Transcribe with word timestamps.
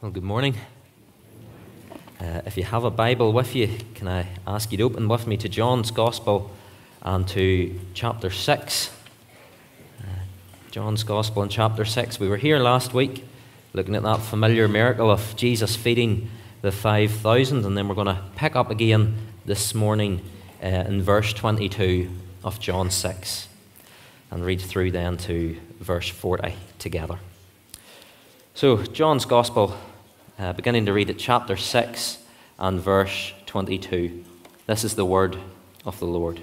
Well, 0.00 0.12
good 0.12 0.22
morning. 0.22 0.54
Uh, 2.20 2.42
if 2.46 2.56
you 2.56 2.62
have 2.62 2.84
a 2.84 2.90
Bible 2.90 3.32
with 3.32 3.56
you, 3.56 3.68
can 3.96 4.06
I 4.06 4.28
ask 4.46 4.70
you 4.70 4.78
to 4.78 4.84
open 4.84 5.08
with 5.08 5.26
me 5.26 5.36
to 5.38 5.48
John's 5.48 5.90
Gospel 5.90 6.52
and 7.02 7.26
to 7.26 7.80
chapter 7.94 8.30
6? 8.30 8.90
Uh, 9.98 10.04
John's 10.70 11.02
Gospel 11.02 11.42
and 11.42 11.50
chapter 11.50 11.84
6. 11.84 12.20
We 12.20 12.28
were 12.28 12.36
here 12.36 12.60
last 12.60 12.94
week 12.94 13.24
looking 13.72 13.96
at 13.96 14.04
that 14.04 14.20
familiar 14.20 14.68
miracle 14.68 15.10
of 15.10 15.34
Jesus 15.34 15.74
feeding 15.74 16.30
the 16.62 16.70
5,000, 16.70 17.64
and 17.64 17.76
then 17.76 17.88
we're 17.88 17.96
going 17.96 18.06
to 18.06 18.22
pick 18.36 18.54
up 18.54 18.70
again 18.70 19.16
this 19.46 19.74
morning 19.74 20.20
uh, 20.62 20.66
in 20.66 21.02
verse 21.02 21.32
22 21.32 22.08
of 22.44 22.60
John 22.60 22.92
6 22.92 23.48
and 24.30 24.44
read 24.44 24.60
through 24.60 24.92
then 24.92 25.16
to 25.16 25.58
verse 25.80 26.08
40 26.08 26.54
together. 26.78 27.18
So, 28.58 28.82
John's 28.82 29.24
Gospel, 29.24 29.78
uh, 30.36 30.52
beginning 30.52 30.86
to 30.86 30.92
read 30.92 31.10
at 31.10 31.16
chapter 31.16 31.56
6 31.56 32.18
and 32.58 32.80
verse 32.80 33.32
22. 33.46 34.24
This 34.66 34.82
is 34.82 34.96
the 34.96 35.04
word 35.04 35.38
of 35.86 36.00
the 36.00 36.06
Lord. 36.06 36.40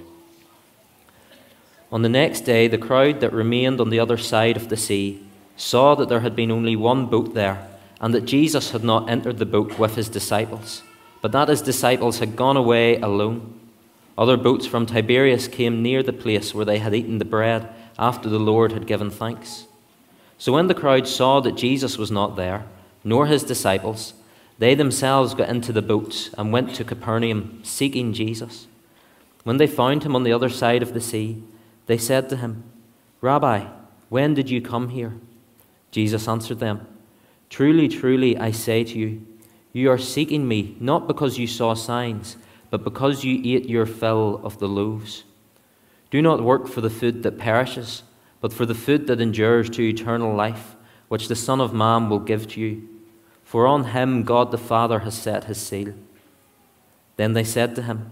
On 1.91 2.03
the 2.03 2.07
next 2.07 2.45
day, 2.45 2.69
the 2.69 2.77
crowd 2.77 3.19
that 3.19 3.33
remained 3.33 3.81
on 3.81 3.89
the 3.89 3.99
other 3.99 4.15
side 4.15 4.55
of 4.55 4.69
the 4.69 4.77
sea 4.77 5.27
saw 5.57 5.93
that 5.95 6.07
there 6.07 6.21
had 6.21 6.37
been 6.37 6.51
only 6.51 6.77
one 6.77 7.07
boat 7.07 7.33
there, 7.33 7.67
and 7.99 8.13
that 8.13 8.23
Jesus 8.23 8.71
had 8.71 8.85
not 8.85 9.09
entered 9.09 9.37
the 9.37 9.45
boat 9.45 9.77
with 9.77 9.97
his 9.97 10.07
disciples, 10.07 10.83
but 11.21 11.33
that 11.33 11.49
his 11.49 11.61
disciples 11.61 12.19
had 12.19 12.37
gone 12.37 12.55
away 12.55 12.97
alone. 13.01 13.59
Other 14.17 14.37
boats 14.37 14.65
from 14.65 14.85
Tiberias 14.85 15.49
came 15.49 15.83
near 15.83 16.01
the 16.01 16.13
place 16.13 16.55
where 16.55 16.63
they 16.63 16.79
had 16.79 16.95
eaten 16.95 17.17
the 17.17 17.25
bread 17.25 17.67
after 17.99 18.29
the 18.29 18.39
Lord 18.39 18.71
had 18.71 18.87
given 18.87 19.09
thanks. 19.09 19.65
So 20.37 20.53
when 20.53 20.67
the 20.67 20.73
crowd 20.73 21.07
saw 21.07 21.39
that 21.41 21.55
Jesus 21.55 21.97
was 21.97 22.11
not 22.11 22.35
there, 22.35 22.65
nor 23.03 23.27
his 23.27 23.43
disciples, 23.43 24.13
they 24.57 24.75
themselves 24.75 25.33
got 25.33 25.49
into 25.49 25.71
the 25.71 25.81
boats 25.81 26.29
and 26.37 26.51
went 26.51 26.75
to 26.75 26.83
Capernaum 26.83 27.61
seeking 27.63 28.13
Jesus. 28.13 28.67
When 29.43 29.57
they 29.57 29.67
found 29.67 30.03
him 30.03 30.15
on 30.15 30.23
the 30.23 30.33
other 30.33 30.49
side 30.49 30.81
of 30.81 30.93
the 30.93 31.01
sea, 31.01 31.43
they 31.85 31.97
said 31.97 32.29
to 32.29 32.37
him, 32.37 32.63
Rabbi, 33.21 33.67
when 34.09 34.33
did 34.33 34.49
you 34.49 34.61
come 34.61 34.89
here? 34.89 35.13
Jesus 35.91 36.27
answered 36.27 36.59
them, 36.59 36.87
Truly, 37.49 37.87
truly, 37.87 38.37
I 38.37 38.51
say 38.51 38.83
to 38.83 38.97
you, 38.97 39.25
you 39.71 39.91
are 39.91 39.97
seeking 39.97 40.47
me 40.47 40.75
not 40.79 41.07
because 41.07 41.37
you 41.37 41.47
saw 41.47 41.73
signs, 41.73 42.37
but 42.69 42.83
because 42.83 43.23
you 43.23 43.41
ate 43.55 43.69
your 43.69 43.85
fill 43.85 44.41
of 44.43 44.59
the 44.59 44.67
loaves. 44.67 45.23
Do 46.11 46.21
not 46.21 46.41
work 46.41 46.67
for 46.67 46.81
the 46.81 46.89
food 46.89 47.23
that 47.23 47.37
perishes 47.37 48.03
but 48.45 48.53
for 48.53 48.67
the 48.67 48.75
food 48.75 49.07
that 49.07 49.19
endures 49.19 49.71
to 49.71 49.81
eternal 49.81 50.31
life, 50.35 50.75
which 51.07 51.29
the 51.29 51.35
Son 51.35 51.59
of 51.59 51.73
Man 51.73 52.09
will 52.09 52.19
give 52.19 52.47
to 52.49 52.61
you. 52.61 52.87
For 53.43 53.65
on 53.65 53.85
him 53.85 54.21
God 54.21 54.51
the 54.51 54.59
Father 54.59 54.99
has 54.99 55.15
set 55.15 55.45
his 55.45 55.59
seal. 55.59 55.95
Then 57.17 57.33
they 57.33 57.43
said 57.43 57.73
to 57.73 57.81
him, 57.81 58.11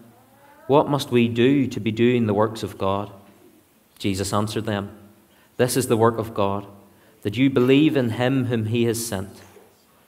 What 0.66 0.90
must 0.90 1.12
we 1.12 1.28
do 1.28 1.68
to 1.68 1.80
be 1.80 1.92
doing 1.92 2.26
the 2.26 2.34
works 2.34 2.64
of 2.64 2.80
God? 2.80 3.12
Jesus 4.00 4.34
answered 4.34 4.66
them, 4.66 4.98
This 5.58 5.78
is 5.78 5.86
the 5.86 5.96
work 5.96 6.18
of 6.18 6.34
God, 6.34 6.66
that 7.22 7.38
you 7.38 7.52
believe 7.52 7.96
in 7.96 8.10
him 8.10 8.46
whom 8.46 8.66
he 8.66 8.86
has 8.86 9.06
sent. 9.06 9.40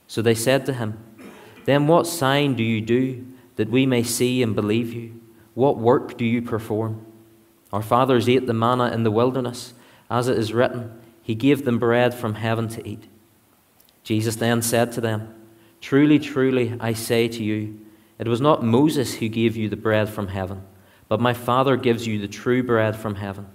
So 0.08 0.22
they 0.22 0.34
said 0.34 0.66
to 0.66 0.72
him, 0.72 0.98
Then 1.66 1.86
what 1.86 2.04
sign 2.08 2.56
do 2.56 2.64
you 2.64 2.80
do 2.80 3.24
that 3.54 3.70
we 3.70 3.86
may 3.86 4.02
see 4.02 4.42
and 4.42 4.56
believe 4.56 4.92
you? 4.92 5.20
What 5.54 5.78
work 5.78 6.18
do 6.18 6.24
you 6.24 6.42
perform? 6.42 7.06
Our 7.72 7.80
fathers 7.80 8.28
ate 8.28 8.48
the 8.48 8.52
manna 8.52 8.90
in 8.90 9.04
the 9.04 9.12
wilderness 9.12 9.72
as 10.10 10.28
it 10.28 10.38
is 10.38 10.52
written, 10.52 11.00
He 11.22 11.34
gave 11.34 11.64
them 11.64 11.78
bread 11.78 12.14
from 12.14 12.34
heaven 12.34 12.68
to 12.68 12.88
eat. 12.88 13.08
Jesus 14.02 14.36
then 14.36 14.62
said 14.62 14.92
to 14.92 15.00
them, 15.00 15.34
Truly, 15.80 16.18
truly, 16.18 16.76
I 16.80 16.92
say 16.92 17.28
to 17.28 17.42
you, 17.42 17.80
it 18.18 18.28
was 18.28 18.40
not 18.40 18.64
Moses 18.64 19.14
who 19.14 19.28
gave 19.28 19.56
you 19.56 19.68
the 19.68 19.76
bread 19.76 20.08
from 20.08 20.28
heaven, 20.28 20.62
but 21.08 21.20
my 21.20 21.34
Father 21.34 21.76
gives 21.76 22.06
you 22.06 22.18
the 22.18 22.28
true 22.28 22.62
bread 22.62 22.96
from 22.96 23.16
heaven. 23.16 23.48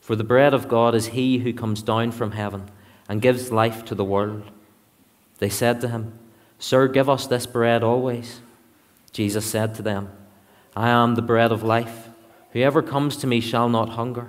For 0.00 0.16
the 0.16 0.24
bread 0.24 0.52
of 0.52 0.68
God 0.68 0.94
is 0.94 1.08
he 1.08 1.38
who 1.38 1.52
comes 1.52 1.82
down 1.82 2.12
from 2.12 2.32
heaven 2.32 2.68
and 3.08 3.22
gives 3.22 3.52
life 3.52 3.84
to 3.86 3.94
the 3.94 4.04
world. 4.04 4.50
They 5.38 5.48
said 5.48 5.80
to 5.80 5.88
him, 5.88 6.18
Sir, 6.58 6.88
give 6.88 7.08
us 7.08 7.26
this 7.26 7.46
bread 7.46 7.82
always. 7.82 8.40
Jesus 9.12 9.46
said 9.46 9.74
to 9.76 9.82
them, 9.82 10.10
I 10.76 10.88
am 10.88 11.14
the 11.14 11.22
bread 11.22 11.52
of 11.52 11.62
life. 11.62 12.08
Whoever 12.52 12.82
comes 12.82 13.16
to 13.18 13.26
me 13.26 13.40
shall 13.40 13.68
not 13.68 13.90
hunger 13.90 14.28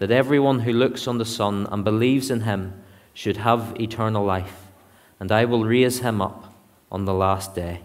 that 0.00 0.10
everyone 0.10 0.60
who 0.60 0.72
looks 0.72 1.06
on 1.06 1.18
the 1.18 1.26
Son 1.26 1.68
and 1.70 1.84
believes 1.84 2.30
in 2.30 2.40
him 2.40 2.72
should 3.12 3.36
have 3.36 3.78
eternal 3.78 4.24
life, 4.24 4.66
and 5.20 5.30
I 5.30 5.44
will 5.44 5.66
raise 5.66 5.98
him 5.98 6.22
up 6.22 6.54
on 6.90 7.04
the 7.04 7.12
last 7.12 7.54
day. 7.54 7.82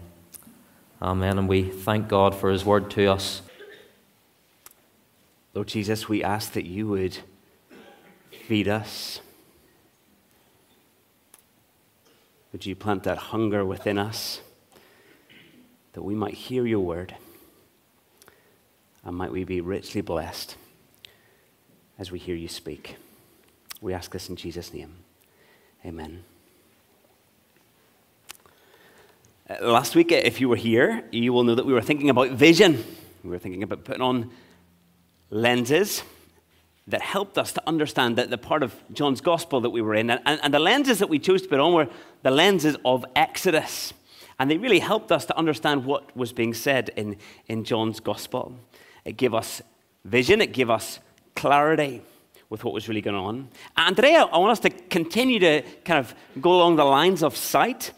Amen. 1.00 1.38
And 1.38 1.46
we 1.46 1.64
thank 1.64 2.08
God 2.08 2.34
for 2.34 2.50
his 2.50 2.64
word 2.64 2.90
to 2.92 3.06
us. 3.08 3.42
Lord 5.52 5.68
Jesus, 5.68 6.08
we 6.08 6.24
ask 6.24 6.52
that 6.54 6.64
you 6.64 6.88
would 6.88 7.18
feed 8.46 8.66
us. 8.66 9.20
Would 12.52 12.64
you 12.64 12.74
plant 12.74 13.02
that 13.02 13.18
hunger 13.18 13.62
within 13.62 13.98
us 13.98 14.40
that 15.92 16.02
we 16.02 16.14
might 16.14 16.34
hear 16.34 16.66
your 16.66 16.80
word 16.80 17.14
and 19.04 19.14
might 19.14 19.32
we 19.32 19.44
be 19.44 19.60
richly 19.60 20.00
blessed 20.00 20.56
as 21.98 22.10
we 22.10 22.18
hear 22.18 22.34
you 22.34 22.48
speak. 22.48 22.96
We 23.80 23.92
ask 23.92 24.10
this 24.10 24.28
in 24.28 24.36
Jesus' 24.36 24.72
name. 24.72 24.94
Amen. 25.84 26.24
Uh, 29.48 29.70
last 29.70 29.94
week, 29.94 30.10
if 30.12 30.40
you 30.40 30.48
were 30.48 30.56
here, 30.56 31.04
you 31.12 31.32
will 31.32 31.44
know 31.44 31.54
that 31.54 31.66
we 31.66 31.72
were 31.72 31.82
thinking 31.82 32.10
about 32.10 32.30
vision. 32.30 32.84
We 33.22 33.30
were 33.30 33.38
thinking 33.38 33.62
about 33.62 33.84
putting 33.84 34.02
on 34.02 34.30
lenses 35.30 36.02
that 36.88 37.02
helped 37.02 37.36
us 37.36 37.52
to 37.52 37.62
understand 37.66 38.16
that 38.16 38.30
the 38.30 38.38
part 38.38 38.62
of 38.62 38.74
John's 38.92 39.20
gospel 39.20 39.60
that 39.60 39.70
we 39.70 39.82
were 39.82 39.94
in. 39.94 40.10
And, 40.10 40.40
and 40.42 40.54
the 40.54 40.58
lenses 40.58 40.98
that 41.00 41.08
we 41.08 41.18
chose 41.18 41.42
to 41.42 41.48
put 41.48 41.60
on 41.60 41.72
were 41.72 41.88
the 42.22 42.30
lenses 42.30 42.76
of 42.84 43.04
Exodus. 43.14 43.92
And 44.38 44.50
they 44.50 44.58
really 44.58 44.78
helped 44.78 45.10
us 45.10 45.24
to 45.26 45.36
understand 45.36 45.84
what 45.84 46.16
was 46.16 46.32
being 46.32 46.54
said 46.54 46.90
in, 46.96 47.16
in 47.48 47.64
John's 47.64 48.00
gospel. 48.00 48.54
It 49.04 49.16
gave 49.16 49.34
us 49.34 49.62
vision, 50.04 50.40
it 50.40 50.52
gave 50.52 50.70
us 50.70 51.00
clarity 51.36 52.02
with 52.50 52.64
what 52.64 52.74
was 52.74 52.88
really 52.88 53.00
going 53.00 53.16
on. 53.16 53.48
And 53.76 53.94
today 53.94 54.16
I 54.16 54.38
want 54.38 54.52
us 54.52 54.60
to 54.60 54.70
continue 54.70 55.38
to 55.40 55.62
kind 55.84 55.98
of 55.98 56.14
go 56.40 56.52
along 56.52 56.76
the 56.76 56.84
lines 56.84 57.22
of 57.22 57.36
sight. 57.36 57.92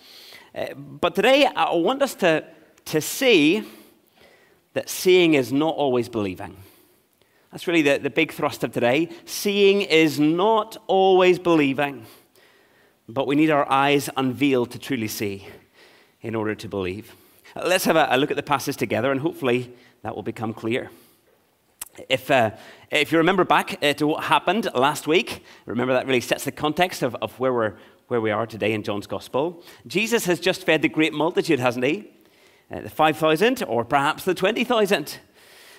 Uh, 0.54 0.74
but 0.74 1.14
today 1.14 1.46
I 1.46 1.74
want 1.74 2.02
us 2.02 2.14
to, 2.16 2.44
to 2.86 3.00
see 3.00 3.62
that 4.74 4.88
seeing 4.88 5.34
is 5.34 5.52
not 5.52 5.74
always 5.74 6.08
believing. 6.08 6.56
That's 7.52 7.66
really 7.66 7.82
the, 7.82 7.98
the 7.98 8.10
big 8.10 8.32
thrust 8.32 8.64
of 8.64 8.72
today. 8.72 9.10
Seeing 9.24 9.82
is 9.82 10.20
not 10.20 10.76
always 10.86 11.38
believing, 11.38 12.06
but 13.08 13.26
we 13.26 13.36
need 13.36 13.50
our 13.50 13.70
eyes 13.70 14.10
unveiled 14.16 14.70
to 14.72 14.78
truly 14.78 15.08
see 15.08 15.46
in 16.20 16.34
order 16.34 16.54
to 16.54 16.68
believe. 16.68 17.14
Let's 17.56 17.84
have 17.86 17.96
a, 17.96 18.08
a 18.10 18.18
look 18.18 18.30
at 18.30 18.36
the 18.36 18.42
passage 18.42 18.76
together, 18.76 19.10
and 19.10 19.20
hopefully 19.20 19.72
that 20.02 20.14
will 20.14 20.22
become 20.22 20.52
clear. 20.52 20.90
If, 22.08 22.30
uh, 22.30 22.52
if 22.90 23.12
you 23.12 23.18
remember 23.18 23.44
back 23.44 23.80
to 23.80 24.06
what 24.06 24.24
happened 24.24 24.68
last 24.74 25.06
week, 25.06 25.42
remember 25.66 25.92
that 25.94 26.06
really 26.06 26.20
sets 26.20 26.44
the 26.44 26.52
context 26.52 27.02
of, 27.02 27.14
of 27.16 27.38
where, 27.40 27.52
we're, 27.52 27.74
where 28.08 28.20
we 28.20 28.30
are 28.30 28.46
today 28.46 28.72
in 28.72 28.82
John's 28.82 29.06
Gospel. 29.06 29.62
Jesus 29.86 30.26
has 30.26 30.40
just 30.40 30.64
fed 30.64 30.82
the 30.82 30.88
great 30.88 31.12
multitude, 31.12 31.60
hasn't 31.60 31.84
he? 31.84 32.10
Uh, 32.70 32.80
the 32.80 32.90
5,000 32.90 33.62
or 33.64 33.84
perhaps 33.84 34.24
the 34.24 34.34
20,000. 34.34 35.18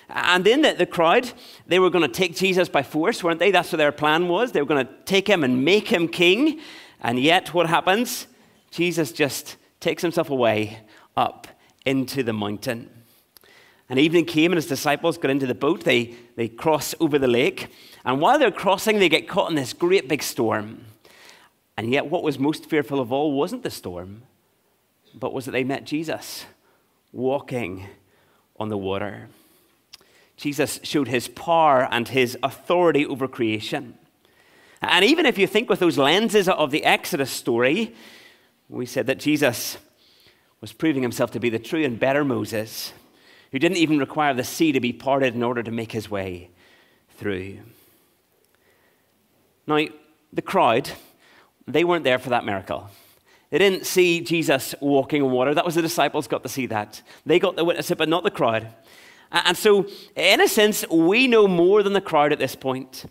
And 0.08 0.46
in 0.46 0.62
the, 0.62 0.72
the 0.72 0.86
crowd, 0.86 1.32
they 1.66 1.78
were 1.78 1.90
going 1.90 2.02
to 2.02 2.12
take 2.12 2.34
Jesus 2.34 2.68
by 2.68 2.82
force, 2.82 3.22
weren't 3.22 3.38
they? 3.38 3.50
That's 3.50 3.72
what 3.72 3.78
their 3.78 3.92
plan 3.92 4.28
was. 4.28 4.52
They 4.52 4.60
were 4.60 4.66
going 4.66 4.86
to 4.86 4.92
take 5.04 5.28
him 5.28 5.44
and 5.44 5.64
make 5.64 5.88
him 5.88 6.08
king. 6.08 6.60
And 7.00 7.18
yet, 7.18 7.54
what 7.54 7.68
happens? 7.68 8.26
Jesus 8.70 9.12
just 9.12 9.56
takes 9.78 10.02
himself 10.02 10.30
away 10.30 10.80
up 11.16 11.46
into 11.86 12.22
the 12.22 12.32
mountain. 12.32 12.90
And 13.90 13.98
evening 13.98 14.24
came, 14.24 14.52
and 14.52 14.56
his 14.56 14.66
disciples 14.66 15.18
got 15.18 15.32
into 15.32 15.46
the 15.46 15.54
boat. 15.54 15.84
They, 15.84 16.14
they 16.36 16.48
cross 16.48 16.94
over 17.00 17.18
the 17.18 17.28
lake. 17.28 17.66
And 18.04 18.20
while 18.20 18.38
they're 18.38 18.52
crossing, 18.52 19.00
they 19.00 19.08
get 19.08 19.28
caught 19.28 19.50
in 19.50 19.56
this 19.56 19.72
great 19.72 20.08
big 20.08 20.22
storm. 20.22 20.84
And 21.76 21.90
yet, 21.90 22.06
what 22.06 22.22
was 22.22 22.38
most 22.38 22.66
fearful 22.66 23.00
of 23.00 23.12
all 23.12 23.32
wasn't 23.32 23.64
the 23.64 23.70
storm, 23.70 24.22
but 25.12 25.34
was 25.34 25.44
that 25.44 25.50
they 25.50 25.64
met 25.64 25.84
Jesus 25.84 26.46
walking 27.12 27.88
on 28.58 28.68
the 28.68 28.78
water. 28.78 29.28
Jesus 30.36 30.78
showed 30.84 31.08
his 31.08 31.26
power 31.26 31.88
and 31.90 32.06
his 32.06 32.38
authority 32.42 33.04
over 33.04 33.26
creation. 33.26 33.98
And 34.80 35.04
even 35.04 35.26
if 35.26 35.36
you 35.36 35.46
think 35.46 35.68
with 35.68 35.80
those 35.80 35.98
lenses 35.98 36.48
of 36.48 36.70
the 36.70 36.84
Exodus 36.84 37.30
story, 37.30 37.94
we 38.68 38.86
said 38.86 39.06
that 39.08 39.18
Jesus 39.18 39.78
was 40.60 40.72
proving 40.72 41.02
himself 41.02 41.32
to 41.32 41.40
be 41.40 41.50
the 41.50 41.58
true 41.58 41.84
and 41.84 41.98
better 41.98 42.24
Moses, 42.24 42.92
who 43.52 43.58
didn't 43.58 43.78
even 43.78 43.98
require 43.98 44.34
the 44.34 44.44
sea 44.44 44.72
to 44.72 44.80
be 44.80 44.92
parted 44.92 45.34
in 45.34 45.42
order 45.42 45.62
to 45.62 45.70
make 45.70 45.92
his 45.92 46.10
way 46.10 46.50
through. 47.16 47.58
Now, 49.66 49.86
the 50.32 50.42
crowd, 50.42 50.90
they 51.66 51.84
weren't 51.84 52.04
there 52.04 52.18
for 52.18 52.30
that 52.30 52.44
miracle. 52.44 52.88
They 53.50 53.58
didn't 53.58 53.84
see 53.86 54.20
Jesus 54.20 54.74
walking 54.80 55.22
on 55.22 55.30
water. 55.32 55.54
That 55.54 55.64
was 55.64 55.74
the 55.74 55.82
disciples 55.82 56.28
got 56.28 56.44
to 56.44 56.48
see 56.48 56.66
that. 56.66 57.02
They 57.26 57.38
got 57.38 57.56
to 57.56 57.64
witness 57.64 57.90
it, 57.90 57.98
but 57.98 58.08
not 58.08 58.22
the 58.22 58.30
crowd. 58.30 58.68
And 59.32 59.56
so, 59.56 59.86
in 60.16 60.40
a 60.40 60.48
sense, 60.48 60.84
we 60.88 61.26
know 61.26 61.46
more 61.46 61.82
than 61.82 61.92
the 61.92 62.00
crowd 62.00 62.32
at 62.32 62.38
this 62.38 62.54
point. 62.54 63.04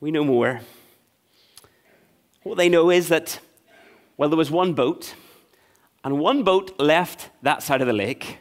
We 0.00 0.10
know 0.10 0.24
more. 0.24 0.60
What 2.42 2.56
they 2.56 2.70
know 2.70 2.90
is 2.90 3.08
that, 3.08 3.38
well, 4.16 4.30
there 4.30 4.38
was 4.38 4.50
one 4.50 4.72
boat, 4.72 5.14
and 6.04 6.18
one 6.18 6.42
boat 6.42 6.78
left 6.78 7.28
that 7.42 7.62
side 7.62 7.82
of 7.82 7.86
the 7.86 7.92
lake. 7.92 8.38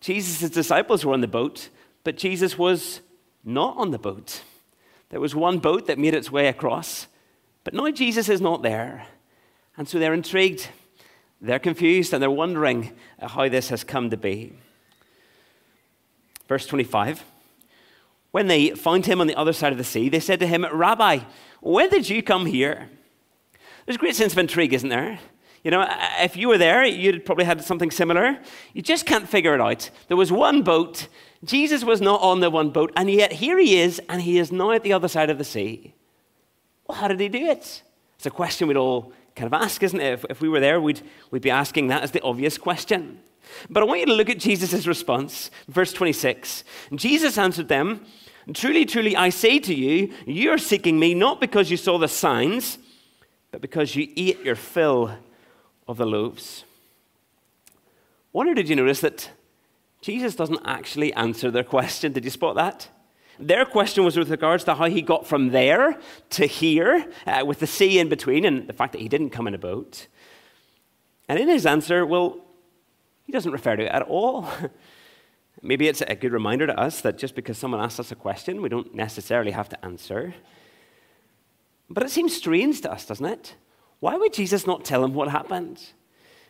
Jesus' 0.00 0.50
disciples 0.50 1.04
were 1.04 1.12
on 1.12 1.20
the 1.20 1.28
boat, 1.28 1.68
but 2.04 2.16
Jesus 2.16 2.56
was 2.56 3.00
not 3.44 3.76
on 3.76 3.90
the 3.90 3.98
boat. 3.98 4.42
There 5.10 5.20
was 5.20 5.34
one 5.34 5.58
boat 5.58 5.86
that 5.86 5.98
made 5.98 6.14
its 6.14 6.30
way 6.30 6.48
across, 6.48 7.06
but 7.64 7.74
now 7.74 7.90
Jesus 7.90 8.28
is 8.28 8.40
not 8.40 8.62
there. 8.62 9.06
And 9.76 9.88
so 9.88 9.98
they're 9.98 10.14
intrigued, 10.14 10.68
they're 11.40 11.58
confused, 11.58 12.12
and 12.12 12.22
they're 12.22 12.30
wondering 12.30 12.92
how 13.20 13.48
this 13.48 13.68
has 13.68 13.84
come 13.84 14.10
to 14.10 14.16
be. 14.16 14.52
Verse 16.48 16.66
25 16.66 17.24
When 18.30 18.46
they 18.46 18.70
found 18.70 19.06
him 19.06 19.20
on 19.20 19.26
the 19.26 19.36
other 19.36 19.52
side 19.52 19.72
of 19.72 19.78
the 19.78 19.84
sea, 19.84 20.08
they 20.08 20.20
said 20.20 20.40
to 20.40 20.46
him, 20.46 20.64
Rabbi, 20.70 21.20
when 21.60 21.90
did 21.90 22.08
you 22.08 22.22
come 22.22 22.46
here? 22.46 22.88
There's 23.84 23.96
a 23.96 24.00
great 24.00 24.16
sense 24.16 24.32
of 24.32 24.38
intrigue, 24.38 24.72
isn't 24.72 24.88
there? 24.88 25.18
You 25.62 25.70
know, 25.70 25.82
uh, 25.82 26.08
if 26.20 26.36
you 26.36 26.48
were 26.48 26.58
there, 26.58 26.84
you'd 26.84 27.24
probably 27.24 27.44
had 27.44 27.62
something 27.62 27.90
similar. 27.90 28.38
You 28.72 28.82
just 28.82 29.04
can't 29.04 29.28
figure 29.28 29.54
it 29.54 29.60
out. 29.60 29.90
There 30.08 30.16
was 30.16 30.32
one 30.32 30.62
boat. 30.62 31.08
Jesus 31.44 31.84
was 31.84 32.00
not 32.00 32.20
on 32.22 32.40
the 32.40 32.50
one 32.50 32.70
boat, 32.70 32.92
and 32.96 33.10
yet 33.10 33.32
here 33.32 33.58
he 33.58 33.78
is, 33.78 34.00
and 34.08 34.22
he 34.22 34.38
is 34.38 34.50
now 34.50 34.72
at 34.72 34.82
the 34.82 34.92
other 34.92 35.08
side 35.08 35.28
of 35.30 35.38
the 35.38 35.44
sea. 35.44 35.94
Well, 36.86 36.98
how 36.98 37.08
did 37.08 37.20
he 37.20 37.28
do 37.28 37.46
it? 37.46 37.82
It's 38.16 38.26
a 38.26 38.30
question 38.30 38.68
we'd 38.68 38.76
all 38.76 39.12
kind 39.36 39.46
of 39.46 39.60
ask, 39.60 39.82
isn't 39.82 40.00
it? 40.00 40.12
If, 40.12 40.24
if 40.30 40.40
we 40.40 40.48
were 40.48 40.60
there, 40.60 40.80
we'd, 40.80 41.02
we'd 41.30 41.42
be 41.42 41.50
asking 41.50 41.88
that 41.88 42.02
as 42.02 42.10
the 42.10 42.22
obvious 42.22 42.58
question. 42.58 43.20
But 43.68 43.82
I 43.82 43.86
want 43.86 44.00
you 44.00 44.06
to 44.06 44.14
look 44.14 44.30
at 44.30 44.38
Jesus' 44.38 44.86
response, 44.86 45.50
verse 45.68 45.92
26. 45.92 46.64
Jesus 46.94 47.38
answered 47.38 47.68
them, 47.68 48.04
Truly, 48.54 48.84
truly, 48.84 49.14
I 49.16 49.28
say 49.28 49.58
to 49.60 49.74
you, 49.74 50.12
you 50.26 50.50
are 50.50 50.58
seeking 50.58 50.98
me 50.98 51.14
not 51.14 51.40
because 51.40 51.70
you 51.70 51.76
saw 51.76 51.98
the 51.98 52.08
signs, 52.08 52.78
but 53.50 53.60
because 53.60 53.94
you 53.94 54.08
ate 54.16 54.42
your 54.42 54.56
fill 54.56 55.16
of 55.90 55.96
the 55.96 56.06
loaves. 56.06 56.64
Wonder, 58.32 58.54
did 58.54 58.68
you 58.68 58.76
notice 58.76 59.00
that 59.00 59.30
Jesus 60.00 60.36
doesn't 60.36 60.60
actually 60.64 61.12
answer 61.14 61.50
their 61.50 61.64
question? 61.64 62.12
Did 62.12 62.24
you 62.24 62.30
spot 62.30 62.54
that? 62.54 62.88
Their 63.40 63.64
question 63.64 64.04
was 64.04 64.16
with 64.16 64.30
regards 64.30 64.64
to 64.64 64.74
how 64.74 64.84
he 64.84 65.02
got 65.02 65.26
from 65.26 65.48
there 65.48 65.98
to 66.30 66.46
here, 66.46 67.06
uh, 67.26 67.42
with 67.44 67.58
the 67.58 67.66
sea 67.66 67.98
in 67.98 68.08
between, 68.08 68.44
and 68.44 68.68
the 68.68 68.72
fact 68.72 68.92
that 68.92 69.00
he 69.00 69.08
didn't 69.08 69.30
come 69.30 69.48
in 69.48 69.54
a 69.54 69.58
boat. 69.58 70.06
And 71.28 71.38
in 71.38 71.48
his 71.48 71.66
answer, 71.66 72.06
well, 72.06 72.38
he 73.24 73.32
doesn't 73.32 73.52
refer 73.52 73.76
to 73.76 73.84
it 73.84 73.90
at 73.90 74.02
all. 74.02 74.48
Maybe 75.62 75.88
it's 75.88 76.02
a 76.02 76.14
good 76.14 76.32
reminder 76.32 76.66
to 76.66 76.78
us 76.78 77.00
that 77.00 77.18
just 77.18 77.34
because 77.34 77.58
someone 77.58 77.80
asks 77.80 77.98
us 77.98 78.12
a 78.12 78.16
question, 78.16 78.62
we 78.62 78.68
don't 78.68 78.94
necessarily 78.94 79.50
have 79.50 79.68
to 79.70 79.84
answer. 79.84 80.34
But 81.88 82.04
it 82.04 82.10
seems 82.10 82.34
strange 82.36 82.80
to 82.82 82.92
us, 82.92 83.06
doesn't 83.06 83.26
it? 83.26 83.54
Why 84.00 84.16
would 84.16 84.32
Jesus 84.32 84.66
not 84.66 84.84
tell 84.84 85.04
him 85.04 85.14
what 85.14 85.28
happened? 85.28 85.82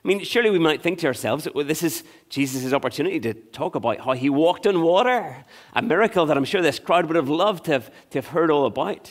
I 0.02 0.08
mean, 0.08 0.24
surely 0.24 0.48
we 0.48 0.58
might 0.58 0.82
think 0.82 0.98
to 1.00 1.08
ourselves, 1.08 1.46
well, 1.54 1.64
this 1.64 1.82
is 1.82 2.04
Jesus' 2.30 2.72
opportunity 2.72 3.20
to 3.20 3.34
talk 3.34 3.74
about 3.74 4.00
how 4.00 4.12
he 4.12 4.30
walked 4.30 4.66
on 4.66 4.80
water, 4.80 5.44
a 5.74 5.82
miracle 5.82 6.24
that 6.26 6.38
I'm 6.38 6.44
sure 6.44 6.62
this 6.62 6.78
crowd 6.78 7.06
would 7.06 7.16
have 7.16 7.28
loved 7.28 7.66
to 7.66 7.72
have, 7.72 7.90
to 8.10 8.18
have 8.18 8.28
heard 8.28 8.50
all 8.50 8.64
about. 8.64 9.10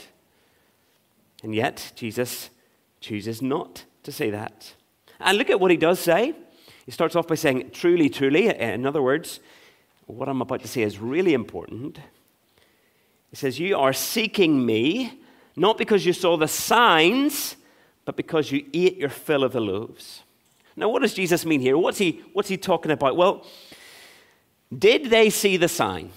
And 1.43 1.53
yet, 1.53 1.91
Jesus 1.95 2.49
chooses 3.01 3.41
not 3.41 3.85
to 4.03 4.11
say 4.11 4.31
that. 4.31 4.73
And 5.19 5.37
look 5.37 5.49
at 5.49 5.59
what 5.59 5.69
he 5.69 5.77
does 5.77 5.99
say. 5.99 6.33
He 6.85 6.91
starts 6.91 7.15
off 7.15 7.27
by 7.27 7.35
saying, 7.35 7.69
truly, 7.71 8.09
truly. 8.09 8.47
In 8.47 8.85
other 8.85 9.01
words, 9.01 9.41
what 10.07 10.27
I'm 10.27 10.41
about 10.41 10.61
to 10.61 10.67
say 10.67 10.81
is 10.81 10.97
really 10.97 11.33
important. 11.33 11.99
He 13.29 13.35
says, 13.35 13.59
You 13.59 13.77
are 13.77 13.93
seeking 13.93 14.65
me, 14.65 15.19
not 15.55 15.77
because 15.77 16.05
you 16.05 16.13
saw 16.13 16.35
the 16.35 16.47
signs, 16.47 17.55
but 18.09 18.15
because 18.15 18.51
you 18.51 18.65
ate 18.73 18.97
your 18.97 19.09
fill 19.09 19.43
of 19.43 19.51
the 19.51 19.61
loaves. 19.61 20.23
Now, 20.75 20.89
what 20.89 21.03
does 21.03 21.13
Jesus 21.13 21.45
mean 21.45 21.61
here? 21.61 21.77
What's 21.77 21.99
he, 21.99 22.23
what's 22.33 22.49
he 22.49 22.57
talking 22.57 22.91
about? 22.91 23.15
Well, 23.15 23.45
did 24.75 25.11
they 25.11 25.29
see 25.29 25.57
the 25.57 25.67
sign? 25.67 26.09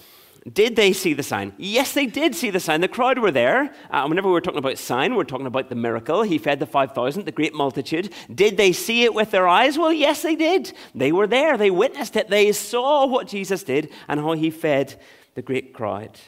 Did 0.51 0.75
they 0.75 0.91
see 0.91 1.13
the 1.13 1.21
sign? 1.21 1.53
Yes, 1.59 1.93
they 1.93 2.07
did 2.07 2.33
see 2.33 2.49
the 2.49 2.59
sign. 2.59 2.81
The 2.81 2.87
crowd 2.87 3.19
were 3.19 3.29
there. 3.29 3.75
Uh, 3.91 4.07
whenever 4.07 4.27
we 4.27 4.35
are 4.35 4.41
talking 4.41 4.57
about 4.57 4.79
sign, 4.79 5.13
we're 5.13 5.23
talking 5.23 5.45
about 5.45 5.69
the 5.69 5.75
miracle. 5.75 6.23
He 6.23 6.39
fed 6.39 6.59
the 6.59 6.65
5,000, 6.65 7.25
the 7.25 7.31
great 7.31 7.53
multitude. 7.53 8.11
Did 8.33 8.57
they 8.57 8.71
see 8.71 9.03
it 9.03 9.13
with 9.13 9.29
their 9.29 9.47
eyes? 9.47 9.77
Well, 9.77 9.93
yes, 9.93 10.23
they 10.23 10.35
did. 10.35 10.73
They 10.95 11.11
were 11.11 11.27
there. 11.27 11.59
They 11.59 11.69
witnessed 11.69 12.15
it. 12.15 12.27
They 12.27 12.51
saw 12.53 13.05
what 13.05 13.27
Jesus 13.27 13.61
did 13.61 13.91
and 14.07 14.19
how 14.19 14.31
he 14.33 14.49
fed 14.49 14.99
the 15.35 15.43
great 15.43 15.75
crowd. 15.75 16.19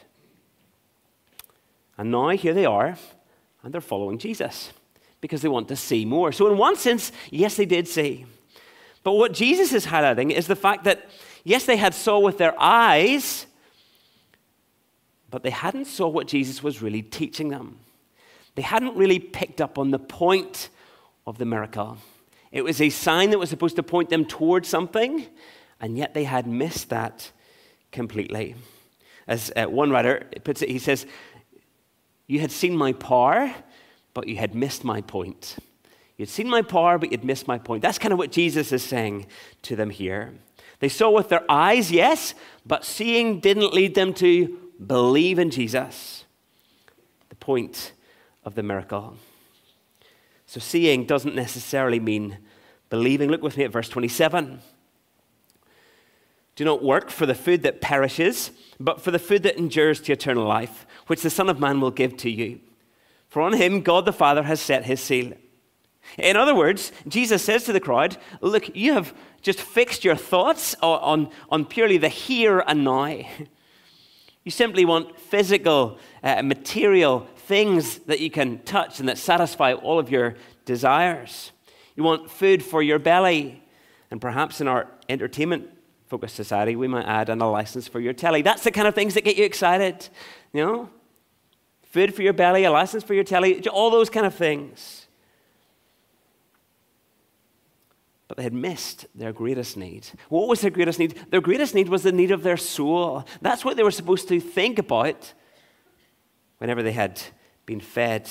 And 1.98 2.12
now 2.12 2.30
here 2.30 2.54
they 2.54 2.66
are, 2.66 3.00
and 3.64 3.74
they're 3.74 3.82
following 3.82 4.20
Jesus 4.20 4.72
because 5.26 5.42
they 5.42 5.50
want 5.50 5.68
to 5.68 5.76
see 5.76 6.06
more. 6.06 6.32
So, 6.32 6.46
in 6.52 6.56
one 6.56 6.76
sense, 6.76 7.12
yes, 7.32 7.56
they 7.56 7.66
did 7.66 7.88
see. 7.88 8.28
But 9.02 9.14
what 9.14 9.34
Jesus 9.34 9.74
is 9.74 9.88
highlighting 9.88 10.30
is 10.30 10.46
the 10.46 10.56
fact 10.56 10.84
that, 10.84 11.10
yes, 11.44 11.66
they 11.66 11.78
had 11.78 11.96
saw 11.96 12.20
with 12.20 12.38
their 12.38 12.54
eyes, 12.62 13.48
but 15.32 15.42
they 15.42 15.50
hadn't 15.50 15.86
saw 15.86 16.08
what 16.08 16.28
Jesus 16.28 16.62
was 16.62 16.80
really 16.80 17.02
teaching 17.02 17.50
them. 17.50 17.80
They 18.54 18.62
hadn't 18.62 18.96
really 18.96 19.18
picked 19.18 19.62
up 19.62 19.80
on 19.80 19.90
the 19.90 19.98
point 19.98 20.70
of 21.26 21.40
the 21.40 21.46
miracle. 21.46 21.98
It 22.52 22.64
was 22.64 22.80
a 22.80 22.92
sign 22.92 23.32
that 23.32 23.40
was 23.40 23.50
supposed 23.50 23.78
to 23.78 23.84
point 23.84 24.12
them 24.12 24.26
towards 24.26 24.70
something, 24.70 25.26
and 25.82 25.98
yet 25.98 26.14
they 26.14 26.26
had 26.26 26.46
missed 26.46 26.90
that 26.90 27.32
completely. 27.92 28.54
As 29.28 29.52
uh, 29.56 29.66
one 29.66 29.90
writer 29.90 30.28
puts 30.44 30.62
it, 30.62 30.70
he 30.70 30.78
says, 30.78 31.08
You 32.28 32.42
had 32.42 32.52
seen 32.52 32.78
my 32.78 32.94
power, 32.94 33.56
but 34.16 34.28
you 34.28 34.38
had 34.38 34.56
missed 34.56 34.84
my 34.84 35.02
point. 35.02 35.58
You'd 36.18 36.30
seen 36.30 36.50
my 36.50 36.64
power, 36.64 36.98
but 36.98 37.12
you'd 37.12 37.26
missed 37.26 37.48
my 37.48 37.60
point. 37.60 37.84
That's 37.84 38.00
kind 38.00 38.14
of 38.14 38.18
what 38.18 38.32
Jesus 38.32 38.72
is 38.72 38.82
saying 38.82 39.28
to 39.64 39.76
them 39.76 39.92
here. 39.92 40.34
They 40.80 40.90
saw 40.90 41.12
with 41.12 41.30
their 41.30 41.44
eyes, 41.52 41.92
yes, 41.92 42.34
but 42.66 42.86
seeing 42.86 43.40
didn't 43.40 43.74
lead 43.74 43.94
them 43.94 44.14
to 44.16 44.58
believe 44.86 45.38
in 45.38 45.52
Jesus. 45.52 46.24
The 47.30 47.36
point 47.36 47.92
of 48.46 48.56
the 48.56 48.64
miracle. 48.64 49.18
So, 50.48 50.60
seeing 50.60 51.06
doesn't 51.06 51.36
necessarily 51.36 52.00
mean 52.00 52.38
believing. 52.90 53.30
Look 53.30 53.42
with 53.42 53.58
me 53.58 53.66
at 53.66 53.72
verse 53.72 53.90
27. 53.90 54.60
Do 56.56 56.64
not 56.64 56.82
work 56.82 57.10
for 57.10 57.26
the 57.26 57.36
food 57.36 57.64
that 57.64 57.82
perishes, 57.82 58.52
but 58.80 59.02
for 59.02 59.12
the 59.12 59.20
food 59.20 59.44
that 59.44 59.58
endures 59.58 60.00
to 60.02 60.14
eternal 60.14 60.46
life, 60.46 60.86
which 61.08 61.22
the 61.22 61.30
Son 61.30 61.50
of 61.50 61.60
Man 61.60 61.82
will 61.82 61.92
give 61.92 62.16
to 62.18 62.30
you. 62.30 62.62
For 63.36 63.42
on 63.42 63.52
him 63.52 63.82
God 63.82 64.06
the 64.06 64.14
Father 64.14 64.44
has 64.44 64.62
set 64.62 64.86
his 64.86 65.02
seal. 65.02 65.34
In 66.18 66.38
other 66.38 66.56
words, 66.56 66.94
Jesus 67.06 67.44
says 67.44 67.66
to 67.66 67.74
the 67.74 67.82
crowd, 67.82 68.16
Look, 68.40 68.74
you 68.78 68.94
have 68.94 69.14
just 69.42 69.60
fixed 69.60 70.06
your 70.06 70.16
thoughts 70.16 70.74
on, 70.82 71.30
on 71.50 71.66
purely 71.66 71.98
the 71.98 72.08
here 72.08 72.64
and 72.66 72.86
now. 72.86 73.20
You 74.46 74.52
simply 74.52 74.86
want 74.86 75.20
physical, 75.20 75.98
uh, 76.24 76.44
material 76.44 77.28
things 77.36 77.98
that 78.06 78.22
you 78.22 78.30
can 78.30 78.60
touch 78.60 79.02
and 79.02 79.10
that 79.10 79.18
satisfy 79.18 79.74
all 79.74 80.00
of 80.00 80.10
your 80.10 80.36
desires. 80.64 81.52
You 81.98 82.04
want 82.04 82.32
food 82.32 82.64
for 82.64 82.82
your 82.82 83.00
belly. 83.00 83.64
And 84.12 84.22
perhaps 84.22 84.62
in 84.62 84.70
our 84.70 84.88
entertainment 85.10 85.68
focused 86.08 86.36
society, 86.36 86.78
we 86.78 86.88
might 86.88 87.06
add 87.06 87.30
and 87.30 87.42
a 87.42 87.48
license 87.48 87.86
for 87.86 88.00
your 88.00 88.14
telly. 88.14 88.44
That's 88.44 88.64
the 88.64 88.72
kind 88.72 88.88
of 88.88 88.96
things 88.96 89.14
that 89.16 89.26
get 89.26 89.36
you 89.36 89.44
excited. 89.44 90.08
You 90.54 90.64
know? 90.64 90.90
Food 91.96 92.14
for 92.14 92.24
your 92.24 92.34
belly, 92.34 92.66
a 92.66 92.72
license 92.72 93.06
for 93.06 93.14
your 93.14 93.24
telly, 93.24 93.66
all 93.70 93.90
those 93.90 94.10
kind 94.10 94.26
of 94.26 94.36
things. 94.36 95.08
But 98.28 98.36
they 98.36 98.44
had 98.44 98.54
missed 98.54 99.06
their 99.16 99.32
greatest 99.32 99.78
need. 99.78 100.06
What 100.28 100.50
was 100.50 100.60
their 100.60 100.72
greatest 100.72 101.00
need? 101.00 101.16
Their 101.30 101.40
greatest 101.40 101.74
need 101.74 101.88
was 101.88 102.04
the 102.04 102.12
need 102.12 102.32
of 102.32 102.44
their 102.44 102.58
soul. 102.58 103.24
That's 103.42 103.64
what 103.64 103.78
they 103.78 103.84
were 103.84 103.92
supposed 103.92 104.28
to 104.28 104.42
think 104.42 104.78
about 104.78 105.34
whenever 106.58 106.84
they 106.84 106.92
had 106.92 107.22
been 107.66 107.80
fed 107.80 108.30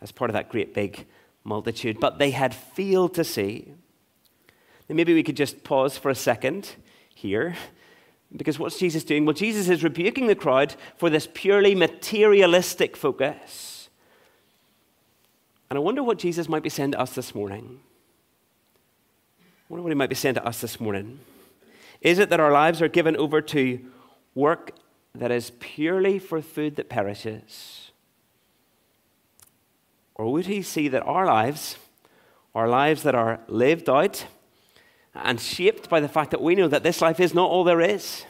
as 0.00 0.10
part 0.10 0.30
of 0.30 0.32
that 0.32 0.48
great 0.48 0.72
big 0.72 1.04
multitude. 1.44 2.00
But 2.00 2.18
they 2.18 2.30
had 2.30 2.54
failed 2.54 3.12
to 3.16 3.24
see. 3.24 3.74
maybe 4.88 5.12
we 5.12 5.22
could 5.22 5.36
just 5.36 5.64
pause 5.64 5.98
for 5.98 6.08
a 6.08 6.14
second 6.14 6.76
here. 7.14 7.56
Because 8.36 8.58
what's 8.58 8.78
Jesus 8.78 9.04
doing? 9.04 9.24
Well, 9.24 9.34
Jesus 9.34 9.68
is 9.68 9.84
rebuking 9.84 10.26
the 10.26 10.34
crowd 10.34 10.74
for 10.96 11.10
this 11.10 11.28
purely 11.32 11.74
materialistic 11.74 12.96
focus. 12.96 13.90
And 15.68 15.76
I 15.76 15.80
wonder 15.80 16.02
what 16.02 16.18
Jesus 16.18 16.48
might 16.48 16.62
be 16.62 16.68
saying 16.68 16.92
to 16.92 17.00
us 17.00 17.14
this 17.14 17.34
morning. 17.34 17.80
I 19.40 19.44
wonder 19.68 19.82
what 19.82 19.90
he 19.90 19.96
might 19.96 20.08
be 20.08 20.14
saying 20.14 20.34
to 20.36 20.46
us 20.46 20.60
this 20.60 20.80
morning. 20.80 21.20
Is 22.00 22.18
it 22.18 22.30
that 22.30 22.40
our 22.40 22.52
lives 22.52 22.82
are 22.82 22.88
given 22.88 23.16
over 23.16 23.40
to 23.40 23.80
work 24.34 24.72
that 25.14 25.30
is 25.30 25.52
purely 25.60 26.18
for 26.18 26.42
food 26.42 26.76
that 26.76 26.88
perishes? 26.88 27.90
Or 30.14 30.32
would 30.32 30.46
he 30.46 30.62
see 30.62 30.88
that 30.88 31.02
our 31.02 31.26
lives 31.26 31.76
are 32.54 32.68
lives 32.68 33.02
that 33.02 33.14
are 33.14 33.40
lived 33.46 33.88
out 33.88 34.26
and 35.14 35.40
shaped 35.40 35.88
by 35.88 36.00
the 36.00 36.08
fact 36.08 36.30
that 36.30 36.42
we 36.42 36.54
know 36.54 36.68
that 36.68 36.82
this 36.82 37.00
life 37.00 37.20
is 37.20 37.34
not 37.34 37.50
all 37.50 37.64
there 37.64 37.80
is? 37.80 38.24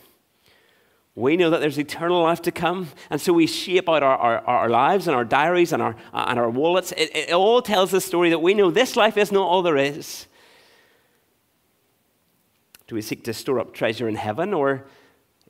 We 1.15 1.37
know 1.37 1.51
that 1.51 1.61
there's 1.61 1.79
eternal 1.79 2.23
life 2.23 2.41
to 2.43 2.51
come, 2.51 2.89
and 3.11 3.21
so 3.21 3.35
we 3.35 3.47
shape 3.47 3.89
out 3.89 4.03
our, 4.03 4.17
our, 4.17 4.39
our 4.47 4.69
lives 4.71 5.07
and 5.07 5.15
our 5.15 5.27
diaries 5.27 5.73
and 5.73 5.83
our, 5.83 5.95
and 6.15 6.39
our 6.39 6.49
wallets. 6.49 6.93
It, 6.93 7.15
it 7.15 7.33
all 7.33 7.61
tells 7.61 7.91
the 7.91 8.01
story 8.01 8.31
that 8.31 8.39
we 8.39 8.55
know 8.55 8.71
this 8.71 8.97
life 8.97 9.19
is 9.19 9.31
not 9.31 9.47
all 9.47 9.63
there 9.63 9.77
is. 9.77 10.27
Do 12.87 12.95
we 12.95 13.03
seek 13.03 13.25
to 13.25 13.35
store 13.35 13.61
up 13.61 13.75
treasure 13.75 14.09
in 14.09 14.15
heaven, 14.15 14.55
or 14.55 14.85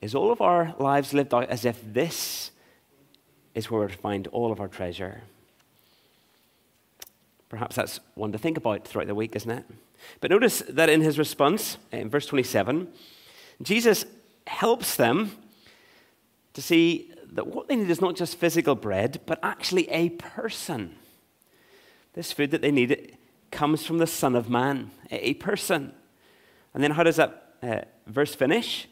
is 0.01 0.13
all 0.13 0.33
of 0.33 0.41
our 0.41 0.75
lives 0.79 1.13
lived 1.13 1.33
out 1.33 1.49
as 1.49 1.63
if 1.63 1.81
this 1.93 2.51
is 3.55 3.71
where 3.71 3.81
we're 3.81 3.87
to 3.87 3.97
find 3.97 4.27
all 4.27 4.51
of 4.51 4.59
our 4.59 4.67
treasure? 4.67 5.21
Perhaps 7.47 7.77
that's 7.77 7.99
one 8.15 8.33
to 8.33 8.37
think 8.37 8.57
about 8.57 8.85
throughout 8.85 9.07
the 9.07 9.15
week, 9.15 9.33
isn't 9.35 9.51
it? 9.51 9.65
But 10.19 10.31
notice 10.31 10.63
that 10.69 10.89
in 10.89 11.01
his 11.01 11.17
response, 11.17 11.77
in 11.91 12.09
verse 12.09 12.25
27, 12.25 12.87
Jesus 13.61 14.05
helps 14.47 14.95
them 14.95 15.31
to 16.53 16.61
see 16.61 17.11
that 17.31 17.47
what 17.47 17.67
they 17.67 17.75
need 17.75 17.89
is 17.89 18.01
not 18.01 18.15
just 18.15 18.37
physical 18.37 18.75
bread, 18.75 19.21
but 19.25 19.39
actually 19.41 19.89
a 19.89 20.09
person. 20.09 20.95
This 22.13 22.31
food 22.31 22.51
that 22.51 22.61
they 22.61 22.71
need 22.71 23.17
comes 23.51 23.85
from 23.85 23.97
the 23.97 24.07
Son 24.07 24.35
of 24.35 24.49
Man, 24.49 24.91
a 25.09 25.33
person. 25.35 25.93
And 26.73 26.83
then 26.83 26.91
how 26.91 27.03
does 27.03 27.15
that 27.15 27.55
uh, 27.61 27.81
verse 28.07 28.35
finish? 28.35 28.87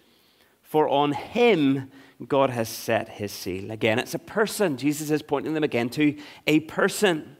For 0.63 0.87
on 0.87 1.13
him 1.13 1.91
God 2.27 2.51
has 2.51 2.69
set 2.69 3.09
his 3.09 3.31
seal. 3.31 3.71
Again, 3.71 3.99
it's 3.99 4.13
a 4.13 4.19
person. 4.19 4.77
Jesus 4.77 5.09
is 5.09 5.21
pointing 5.21 5.53
them 5.53 5.63
again 5.63 5.89
to 5.91 6.17
a 6.47 6.61
person. 6.61 7.35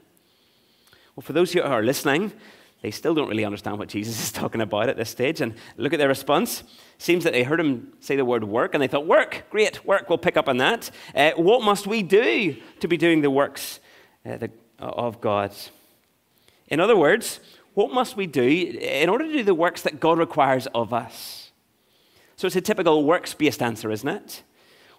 Well, 1.14 1.22
for 1.22 1.32
those 1.32 1.52
who 1.52 1.62
are 1.62 1.82
listening, 1.82 2.32
they 2.82 2.90
still 2.90 3.14
don't 3.14 3.28
really 3.28 3.44
understand 3.44 3.78
what 3.78 3.88
Jesus 3.88 4.20
is 4.22 4.32
talking 4.32 4.60
about 4.60 4.88
at 4.88 4.96
this 4.96 5.10
stage. 5.10 5.40
And 5.40 5.54
look 5.76 5.92
at 5.92 5.98
their 5.98 6.08
response. 6.08 6.64
Seems 6.98 7.24
that 7.24 7.32
they 7.32 7.44
heard 7.44 7.60
him 7.60 7.92
say 8.00 8.16
the 8.16 8.24
word 8.24 8.44
work 8.44 8.74
and 8.74 8.82
they 8.82 8.88
thought, 8.88 9.06
Work, 9.06 9.44
great, 9.50 9.84
work, 9.84 10.08
we'll 10.08 10.18
pick 10.18 10.36
up 10.36 10.48
on 10.48 10.58
that. 10.58 10.90
Uh, 11.14 11.30
what 11.36 11.62
must 11.62 11.86
we 11.86 12.02
do 12.02 12.56
to 12.80 12.88
be 12.88 12.96
doing 12.96 13.22
the 13.22 13.30
works 13.30 13.80
uh, 14.26 14.36
the, 14.36 14.50
of 14.78 15.20
God? 15.20 15.54
In 16.68 16.80
other 16.80 16.96
words, 16.96 17.40
what 17.74 17.92
must 17.92 18.16
we 18.16 18.26
do 18.26 18.42
in 18.42 19.08
order 19.08 19.24
to 19.24 19.32
do 19.32 19.42
the 19.42 19.54
works 19.54 19.82
that 19.82 20.00
God 20.00 20.18
requires 20.18 20.66
of 20.74 20.92
us? 20.92 21.52
So 22.36 22.46
it's 22.46 22.56
a 22.56 22.60
typical 22.60 23.04
works 23.04 23.32
based 23.34 23.62
answer, 23.62 23.90
isn't 23.90 24.08
it? 24.08 24.42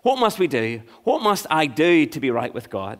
What 0.01 0.19
must 0.19 0.39
we 0.39 0.47
do? 0.47 0.81
What 1.03 1.21
must 1.21 1.45
I 1.49 1.65
do 1.65 2.05
to 2.05 2.19
be 2.19 2.31
right 2.31 2.53
with 2.53 2.69
God? 2.69 2.99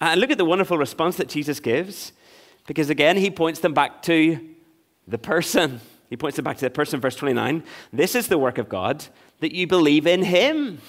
And 0.00 0.20
look 0.20 0.30
at 0.30 0.38
the 0.38 0.44
wonderful 0.44 0.76
response 0.76 1.16
that 1.16 1.28
Jesus 1.28 1.60
gives, 1.60 2.12
because 2.66 2.90
again, 2.90 3.16
he 3.16 3.30
points 3.30 3.60
them 3.60 3.74
back 3.74 4.02
to 4.02 4.38
the 5.06 5.18
person. 5.18 5.80
He 6.08 6.16
points 6.16 6.36
them 6.36 6.44
back 6.44 6.56
to 6.58 6.64
the 6.64 6.70
person, 6.70 7.00
verse 7.00 7.16
29. 7.16 7.62
This 7.92 8.14
is 8.14 8.28
the 8.28 8.38
work 8.38 8.58
of 8.58 8.68
God, 8.68 9.04
that 9.40 9.54
you 9.54 9.66
believe 9.66 10.06
in 10.06 10.22
him 10.22 10.80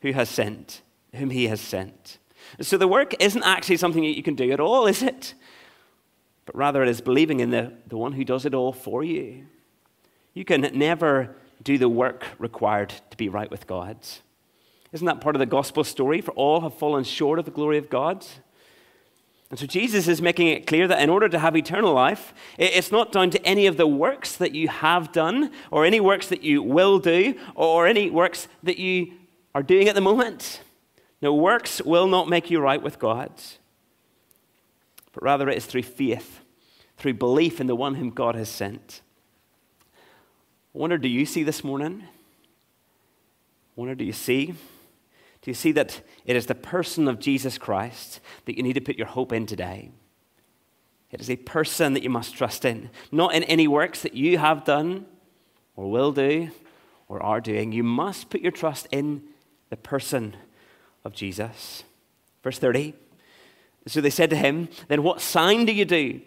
who 0.00 0.12
has 0.12 0.28
sent, 0.28 0.82
whom 1.14 1.30
he 1.30 1.48
has 1.48 1.60
sent. 1.60 2.18
So 2.60 2.78
the 2.78 2.88
work 2.88 3.14
isn't 3.20 3.42
actually 3.42 3.76
something 3.76 4.02
that 4.02 4.16
you 4.16 4.22
can 4.22 4.34
do 4.34 4.50
at 4.52 4.60
all, 4.60 4.86
is 4.86 5.02
it? 5.02 5.34
But 6.44 6.56
rather 6.56 6.82
it 6.82 6.88
is 6.88 7.00
believing 7.00 7.40
in 7.40 7.50
the, 7.50 7.72
the 7.88 7.96
one 7.96 8.12
who 8.12 8.24
does 8.24 8.46
it 8.46 8.54
all 8.54 8.72
for 8.72 9.02
you. 9.02 9.46
You 10.32 10.44
can 10.44 10.60
never 10.74 11.34
do 11.62 11.76
the 11.76 11.88
work 11.88 12.24
required 12.38 12.94
to 13.10 13.16
be 13.16 13.28
right 13.28 13.50
with 13.50 13.66
God. 13.66 13.98
Isn't 14.92 15.06
that 15.06 15.20
part 15.20 15.34
of 15.34 15.40
the 15.40 15.46
gospel 15.46 15.82
story? 15.82 16.20
For 16.20 16.30
all 16.32 16.60
have 16.60 16.74
fallen 16.74 17.04
short 17.04 17.38
of 17.38 17.44
the 17.44 17.50
glory 17.50 17.78
of 17.78 17.90
God. 17.90 18.24
And 19.48 19.58
so 19.58 19.66
Jesus 19.66 20.08
is 20.08 20.20
making 20.20 20.48
it 20.48 20.66
clear 20.66 20.88
that 20.88 21.00
in 21.00 21.08
order 21.08 21.28
to 21.28 21.38
have 21.38 21.56
eternal 21.56 21.94
life, 21.94 22.34
it's 22.58 22.90
not 22.90 23.12
down 23.12 23.30
to 23.30 23.46
any 23.46 23.66
of 23.66 23.76
the 23.76 23.86
works 23.86 24.36
that 24.36 24.54
you 24.54 24.66
have 24.66 25.12
done, 25.12 25.52
or 25.70 25.84
any 25.84 26.00
works 26.00 26.26
that 26.28 26.42
you 26.42 26.62
will 26.62 26.98
do, 26.98 27.34
or 27.54 27.86
any 27.86 28.10
works 28.10 28.48
that 28.64 28.78
you 28.78 29.12
are 29.54 29.62
doing 29.62 29.88
at 29.88 29.94
the 29.94 30.00
moment. 30.00 30.62
No, 31.22 31.32
works 31.32 31.80
will 31.80 32.08
not 32.08 32.28
make 32.28 32.50
you 32.50 32.60
right 32.60 32.82
with 32.82 32.98
God, 32.98 33.30
but 35.12 35.22
rather 35.22 35.48
it 35.48 35.56
is 35.56 35.66
through 35.66 35.84
faith, 35.84 36.40
through 36.96 37.14
belief 37.14 37.60
in 37.60 37.68
the 37.68 37.76
one 37.76 37.94
whom 37.94 38.10
God 38.10 38.34
has 38.34 38.48
sent. 38.48 39.00
I 40.74 40.78
wonder, 40.78 40.98
do 40.98 41.08
you 41.08 41.24
see 41.24 41.44
this 41.44 41.62
morning? 41.62 42.02
I 42.04 42.08
wonder, 43.76 43.94
do 43.94 44.04
you 44.04 44.12
see? 44.12 44.54
Do 45.46 45.50
you 45.50 45.54
see 45.54 45.70
that 45.72 46.00
it 46.24 46.34
is 46.34 46.46
the 46.46 46.56
person 46.56 47.06
of 47.06 47.20
Jesus 47.20 47.56
Christ 47.56 48.18
that 48.46 48.56
you 48.56 48.64
need 48.64 48.72
to 48.72 48.80
put 48.80 48.98
your 48.98 49.06
hope 49.06 49.32
in 49.32 49.46
today? 49.46 49.92
It 51.12 51.20
is 51.20 51.30
a 51.30 51.36
person 51.36 51.92
that 51.92 52.02
you 52.02 52.10
must 52.10 52.34
trust 52.34 52.64
in, 52.64 52.90
not 53.12 53.32
in 53.32 53.44
any 53.44 53.68
works 53.68 54.02
that 54.02 54.14
you 54.14 54.38
have 54.38 54.64
done 54.64 55.06
or 55.76 55.88
will 55.88 56.10
do 56.10 56.50
or 57.06 57.22
are 57.22 57.40
doing. 57.40 57.70
You 57.70 57.84
must 57.84 58.28
put 58.28 58.40
your 58.40 58.50
trust 58.50 58.88
in 58.90 59.22
the 59.70 59.76
person 59.76 60.34
of 61.04 61.12
Jesus. 61.12 61.84
Verse 62.42 62.58
30. 62.58 62.94
So 63.86 64.00
they 64.00 64.10
said 64.10 64.30
to 64.30 64.36
him, 64.36 64.68
Then 64.88 65.04
what 65.04 65.20
sign 65.20 65.64
do 65.64 65.72
you 65.72 65.84
do 65.84 66.22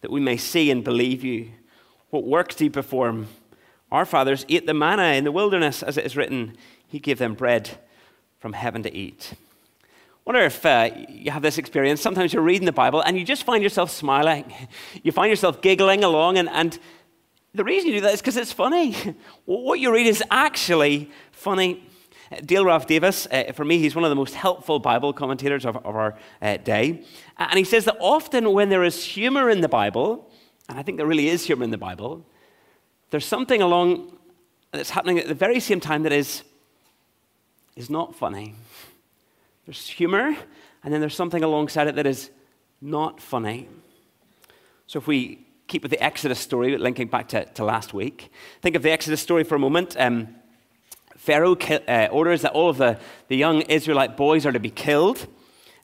that 0.00 0.10
we 0.10 0.20
may 0.20 0.38
see 0.38 0.70
and 0.70 0.82
believe 0.82 1.22
you? 1.22 1.50
What 2.08 2.24
works 2.24 2.54
do 2.54 2.64
you 2.64 2.70
perform? 2.70 3.28
Our 3.90 4.06
fathers 4.06 4.46
ate 4.48 4.64
the 4.64 4.72
manna 4.72 5.12
in 5.12 5.24
the 5.24 5.30
wilderness, 5.30 5.82
as 5.82 5.98
it 5.98 6.06
is 6.06 6.16
written, 6.16 6.56
He 6.86 7.00
gave 7.00 7.18
them 7.18 7.34
bread 7.34 7.78
from 8.42 8.54
heaven 8.54 8.82
to 8.82 8.92
eat. 8.92 9.34
wonder 10.24 10.40
if 10.40 10.66
uh, 10.66 10.90
you 11.08 11.30
have 11.30 11.42
this 11.42 11.58
experience. 11.58 12.00
Sometimes 12.00 12.32
you're 12.32 12.42
reading 12.42 12.66
the 12.66 12.72
Bible 12.72 13.00
and 13.00 13.16
you 13.16 13.24
just 13.24 13.44
find 13.44 13.62
yourself 13.62 13.88
smiling. 13.88 14.52
You 15.04 15.12
find 15.12 15.30
yourself 15.30 15.62
giggling 15.62 16.02
along, 16.02 16.38
and, 16.38 16.48
and 16.48 16.76
the 17.54 17.62
reason 17.62 17.88
you 17.88 17.94
do 17.94 18.00
that 18.00 18.14
is 18.14 18.20
because 18.20 18.36
it's 18.36 18.50
funny. 18.52 18.96
What 19.44 19.78
you 19.78 19.92
read 19.94 20.08
is 20.08 20.24
actually 20.28 21.08
funny. 21.30 21.88
Dale 22.44 22.64
Ralph 22.64 22.88
Davis, 22.88 23.28
uh, 23.30 23.52
for 23.54 23.64
me, 23.64 23.78
he's 23.78 23.94
one 23.94 24.04
of 24.04 24.10
the 24.10 24.16
most 24.16 24.34
helpful 24.34 24.80
Bible 24.80 25.12
commentators 25.12 25.64
of, 25.64 25.76
of 25.76 25.94
our 25.94 26.18
uh, 26.40 26.56
day. 26.56 27.04
And 27.38 27.56
he 27.58 27.64
says 27.64 27.84
that 27.84 27.96
often 28.00 28.52
when 28.52 28.70
there 28.70 28.82
is 28.82 29.04
humor 29.04 29.50
in 29.50 29.60
the 29.60 29.68
Bible, 29.68 30.28
and 30.68 30.80
I 30.80 30.82
think 30.82 30.96
there 30.96 31.06
really 31.06 31.28
is 31.28 31.46
humor 31.46 31.62
in 31.62 31.70
the 31.70 31.78
Bible, 31.78 32.26
there's 33.10 33.26
something 33.26 33.62
along 33.62 34.18
that's 34.72 34.90
happening 34.90 35.20
at 35.20 35.28
the 35.28 35.34
very 35.34 35.60
same 35.60 35.78
time 35.78 36.02
that 36.02 36.12
is 36.12 36.42
is 37.76 37.90
not 37.90 38.14
funny. 38.14 38.54
There's 39.66 39.88
humor, 39.88 40.36
and 40.82 40.92
then 40.92 41.00
there's 41.00 41.14
something 41.14 41.42
alongside 41.42 41.86
it 41.86 41.96
that 41.96 42.06
is 42.06 42.30
not 42.80 43.20
funny. 43.20 43.68
So 44.86 44.98
if 44.98 45.06
we 45.06 45.46
keep 45.68 45.82
with 45.82 45.90
the 45.90 46.02
Exodus 46.02 46.38
story, 46.38 46.76
linking 46.76 47.08
back 47.08 47.28
to, 47.28 47.44
to 47.44 47.64
last 47.64 47.94
week, 47.94 48.30
think 48.60 48.76
of 48.76 48.82
the 48.82 48.90
Exodus 48.90 49.20
story 49.20 49.44
for 49.44 49.54
a 49.54 49.58
moment. 49.58 49.96
Um, 49.98 50.34
Pharaoh 51.16 51.56
uh, 51.56 52.08
orders 52.10 52.42
that 52.42 52.52
all 52.52 52.68
of 52.68 52.78
the, 52.78 52.98
the 53.28 53.36
young 53.36 53.62
Israelite 53.62 54.16
boys 54.16 54.44
are 54.44 54.52
to 54.52 54.60
be 54.60 54.70
killed. 54.70 55.26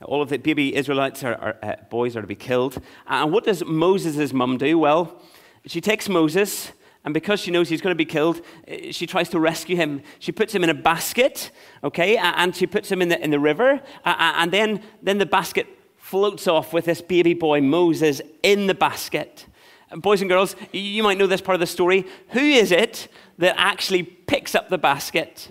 All 0.03 0.21
of 0.21 0.29
the 0.29 0.37
baby 0.37 0.75
Israelites 0.75 1.23
are, 1.25 1.35
are 1.35 1.57
uh, 1.63 1.77
boys 1.89 2.17
are 2.17 2.21
to 2.21 2.27
be 2.27 2.35
killed. 2.35 2.83
And 3.07 3.33
what 3.33 3.45
does 3.45 3.65
Moses' 3.65 4.33
mum 4.33 4.59
do? 4.59 4.79
Well, 4.79 5.23
she 5.67 5.81
takes 5.81 6.09
Moses 6.09 6.73
and 7.09 7.15
because 7.15 7.41
she 7.41 7.51
knows 7.51 7.71
he's 7.71 7.81
going 7.81 7.93
to 7.93 7.97
be 7.97 8.05
killed, 8.05 8.43
eh, 8.67 8.93
she 8.93 9.07
tries 9.07 9.31
to 9.31 9.41
rescue 9.41 9.77
him. 9.77 10.03
She 10.19 10.31
puts 10.31 10.55
him 10.55 10.63
in 10.63 10.69
a 10.69 10.75
basket, 10.75 11.51
okay, 11.83 12.19
and 12.19 12.55
she 12.55 12.67
puts 12.67 12.93
him 12.93 13.01
in 13.01 13.09
the, 13.09 13.19
in 13.25 13.31
the 13.31 13.41
river. 13.41 13.81
And 14.05 14.53
then, 14.53 14.83
then 15.03 15.17
the 15.17 15.25
basket 15.25 15.67
floats 15.97 16.47
off 16.47 16.75
with 16.75 16.85
this 16.85 17.01
baby 17.01 17.33
boy, 17.33 17.63
Moses, 17.63 18.21
in 18.43 18.67
the 18.67 18.75
basket. 18.75 19.47
Boys 19.91 20.21
and 20.21 20.29
girls, 20.29 20.55
you 20.71 21.03
might 21.03 21.17
know 21.17 21.27
this 21.27 21.41
part 21.41 21.55
of 21.55 21.61
the 21.61 21.67
story. 21.67 22.05
Who 22.33 22.41
is 22.41 22.73
it 22.73 23.09
that 23.39 23.55
actually 23.57 24.03
picks 24.03 24.55
up 24.55 24.69
the 24.69 24.77
basket? 24.77 25.51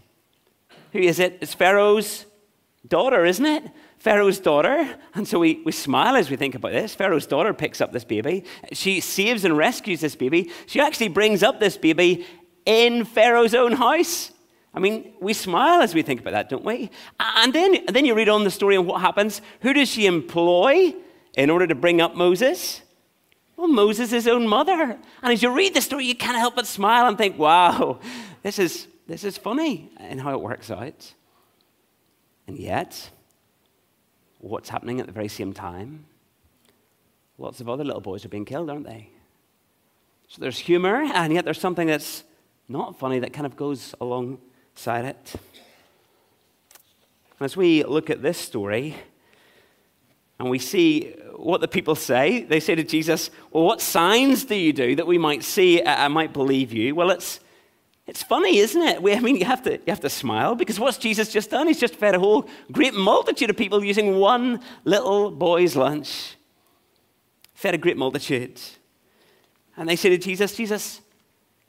Who 0.94 1.00
is 1.00 1.18
it? 1.18 1.40
It's 1.42 1.56
Pharaoh's 1.56 2.28
daughter, 2.88 3.26
isn't 3.26 3.48
it? 3.48 3.64
Pharaoh's 4.08 4.40
daughter. 4.40 4.88
And 5.16 5.28
so 5.28 5.38
we, 5.38 5.62
we 5.66 5.74
smile 5.74 6.16
as 6.16 6.30
we 6.30 6.38
think 6.38 6.56
about 6.56 6.72
this. 6.72 6.96
Pharaoh's 6.96 7.26
daughter 7.26 7.54
picks 7.54 7.82
up 7.82 7.92
this 7.92 8.06
baby. 8.06 8.46
She 8.72 9.02
saves 9.02 9.44
and 9.44 9.58
rescues 9.58 10.00
this 10.00 10.16
baby. 10.16 10.50
She 10.66 10.80
actually 10.80 11.10
brings 11.10 11.44
up 11.44 11.60
this 11.60 11.76
baby 11.76 12.26
in 12.66 13.04
Pharaoh's 13.04 13.54
own 13.54 13.74
house. 13.74 14.32
I 14.74 14.80
mean, 14.80 15.12
we 15.20 15.34
smile 15.34 15.82
as 15.82 15.94
we 15.94 16.04
think 16.04 16.22
about 16.22 16.32
that, 16.32 16.48
don't 16.48 16.64
we? 16.64 16.90
And 17.20 17.52
then, 17.52 17.86
then 17.88 18.06
you 18.06 18.16
read 18.16 18.30
on 18.30 18.46
the 18.46 18.50
story 18.50 18.78
and 18.78 18.88
what 18.88 19.02
happens. 19.02 19.42
Who 19.60 19.74
does 19.74 19.90
she 19.90 20.06
employ 20.06 20.96
in 21.34 21.50
order 21.50 21.68
to 21.68 21.76
bring 21.76 22.00
up 22.00 22.16
Moses? 22.16 22.82
Well, 23.58 23.68
Moses' 23.68 24.12
his 24.12 24.26
own 24.26 24.48
mother. 24.48 24.98
And 25.22 25.34
as 25.34 25.44
you 25.44 25.52
read 25.52 25.74
the 25.74 25.82
story, 25.82 26.06
you 26.06 26.16
can't 26.16 26.38
help 26.38 26.56
but 26.56 26.66
smile 26.66 27.08
and 27.10 27.18
think, 27.18 27.38
wow, 27.38 28.00
this 28.42 28.58
is, 28.58 28.88
this 29.06 29.26
is 29.26 29.38
funny 29.38 29.92
in 30.00 30.18
how 30.18 30.32
it 30.32 30.40
works 30.40 30.72
out. 30.72 31.14
And 32.48 32.58
yet, 32.58 33.10
what's 34.48 34.70
happening 34.70 35.00
at 35.00 35.06
the 35.06 35.12
very 35.12 35.28
same 35.28 35.54
time? 35.54 36.06
Lots 37.38 37.62
of 37.62 37.70
other 37.70 37.84
little 37.84 38.02
boys 38.02 38.26
are 38.26 38.30
being 38.30 38.46
killed, 38.46 38.70
aren't 38.70 38.86
they? 38.86 39.10
So 40.28 40.42
there's 40.42 40.60
humor, 40.60 41.04
and 41.14 41.34
yet 41.34 41.46
there's 41.46 41.60
something 41.60 41.88
that's 41.88 42.24
not 42.68 42.98
funny 43.00 43.20
that 43.20 43.32
kind 43.32 43.46
of 43.46 43.56
goes 43.56 43.96
alongside 44.02 45.06
it. 45.06 45.34
As 47.40 47.56
we 47.56 47.84
look 47.84 48.10
at 48.10 48.22
this 48.22 48.38
story, 48.38 48.96
and 50.40 50.50
we 50.50 50.60
see 50.60 51.14
what 51.36 51.62
the 51.62 51.68
people 51.68 51.96
say, 51.96 52.44
they 52.44 52.60
say 52.60 52.76
to 52.76 52.84
Jesus, 52.84 53.30
Well, 53.52 53.64
what 53.64 53.82
signs 53.82 54.46
do 54.46 54.56
you 54.56 54.74
do 54.74 54.96
that 54.96 55.08
we 55.08 55.18
might 55.18 55.44
see 55.44 55.82
and 55.82 56.14
might 56.14 56.34
believe 56.34 56.74
you? 56.74 56.94
Well, 56.94 57.10
it's, 57.12 57.40
it's 58.08 58.24
funny, 58.24 58.58
isn't 58.60 58.82
it? 58.82 59.00
I 59.00 59.20
mean, 59.20 59.36
you 59.36 59.46
have, 59.46 59.62
to, 59.64 59.74
you 59.74 59.88
have 59.88 60.00
to 60.00 60.10
smile 60.10 60.56
because 60.56 60.80
what's 60.80 60.98
Jesus 60.98 61.32
just 61.32 61.50
done? 61.50 61.68
He's 61.68 61.80
just 61.80 61.96
fed 61.96 62.16
a 62.16 62.20
whole 62.20 62.48
great 62.72 62.94
multitude 62.94 63.50
of 63.50 63.58
people 63.58 63.84
using 63.84 64.18
one 64.18 64.62
little 64.86 65.30
boy's 65.30 65.76
lunch. 65.76 66.38
Fed 67.54 67.76
a 67.76 67.78
great 67.78 67.98
multitude. 67.98 68.62
And 69.76 69.90
they 69.90 69.98
say 69.98 70.10
to 70.10 70.18
Jesus, 70.18 70.56
Jesus, 70.56 71.02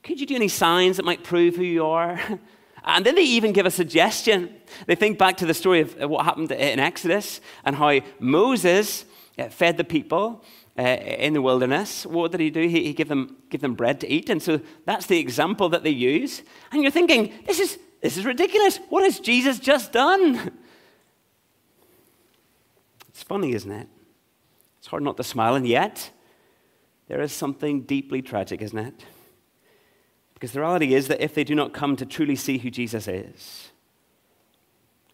could 0.04 0.20
you 0.20 0.26
do 0.26 0.36
any 0.36 0.48
signs 0.48 0.96
that 0.96 1.04
might 1.04 1.24
prove 1.24 1.56
who 1.56 1.64
you 1.64 1.84
are? 1.86 2.20
And 2.84 3.04
then 3.04 3.16
they 3.16 3.22
even 3.22 3.52
give 3.52 3.66
a 3.66 3.70
suggestion. 3.70 4.54
They 4.86 4.94
think 4.94 5.18
back 5.18 5.36
to 5.38 5.46
the 5.46 5.52
story 5.52 5.80
of 5.80 6.08
what 6.08 6.24
happened 6.24 6.50
in 6.52 6.78
Exodus 6.78 7.42
and 7.64 7.76
how 7.76 8.00
Moses 8.18 9.04
uh, 9.38 9.48
fed 9.48 9.76
the 9.76 9.84
people 9.84 10.42
uh, 10.78 10.82
in 10.82 11.32
the 11.32 11.42
wilderness. 11.42 12.06
What 12.06 12.30
did 12.30 12.40
he 12.40 12.50
do? 12.50 12.60
He, 12.60 12.84
he 12.84 12.92
gave, 12.92 13.08
them, 13.08 13.36
gave 13.50 13.60
them 13.60 13.74
bread 13.74 14.00
to 14.00 14.08
eat. 14.08 14.30
And 14.30 14.40
so 14.42 14.60
that's 14.84 15.06
the 15.06 15.18
example 15.18 15.68
that 15.70 15.82
they 15.82 15.90
use. 15.90 16.42
And 16.70 16.82
you're 16.82 16.92
thinking, 16.92 17.32
this 17.46 17.58
is, 17.58 17.78
this 18.00 18.16
is 18.16 18.24
ridiculous. 18.24 18.78
What 18.88 19.02
has 19.02 19.18
Jesus 19.18 19.58
just 19.58 19.92
done? 19.92 20.52
It's 23.08 23.22
funny, 23.24 23.52
isn't 23.52 23.72
it? 23.72 23.88
It's 24.78 24.86
hard 24.86 25.02
not 25.02 25.16
to 25.16 25.24
smile. 25.24 25.56
And 25.56 25.66
yet, 25.66 26.10
there 27.08 27.20
is 27.20 27.32
something 27.32 27.82
deeply 27.82 28.22
tragic, 28.22 28.62
isn't 28.62 28.78
it? 28.78 29.04
Because 30.34 30.52
the 30.52 30.60
reality 30.60 30.94
is 30.94 31.08
that 31.08 31.20
if 31.20 31.34
they 31.34 31.42
do 31.42 31.56
not 31.56 31.72
come 31.72 31.96
to 31.96 32.06
truly 32.06 32.36
see 32.36 32.58
who 32.58 32.70
Jesus 32.70 33.08
is, 33.08 33.72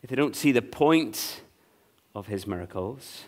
if 0.03 0.11
they 0.11 0.17
don't 0.17 0.37
see 0.37 0.53
the 0.53 0.61
point 0.61 1.41
of 2.15 2.27
his 2.27 2.47
miracles, 2.47 3.25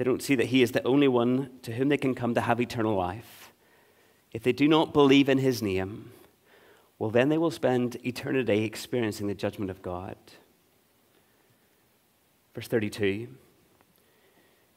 they 0.00 0.04
don't 0.04 0.22
see 0.22 0.34
that 0.34 0.46
he 0.46 0.62
is 0.62 0.72
the 0.72 0.82
only 0.84 1.08
one 1.08 1.50
to 1.60 1.74
whom 1.74 1.90
they 1.90 1.98
can 1.98 2.14
come 2.14 2.32
to 2.32 2.40
have 2.40 2.58
eternal 2.58 2.96
life, 2.96 3.52
if 4.32 4.42
they 4.42 4.50
do 4.50 4.66
not 4.66 4.94
believe 4.94 5.28
in 5.28 5.36
his 5.36 5.60
name, 5.60 6.10
well, 6.98 7.10
then 7.10 7.28
they 7.28 7.36
will 7.36 7.50
spend 7.50 7.98
eternity 8.02 8.64
experiencing 8.64 9.26
the 9.26 9.34
judgment 9.34 9.70
of 9.70 9.82
God. 9.82 10.16
Verse 12.54 12.66
32 12.66 13.28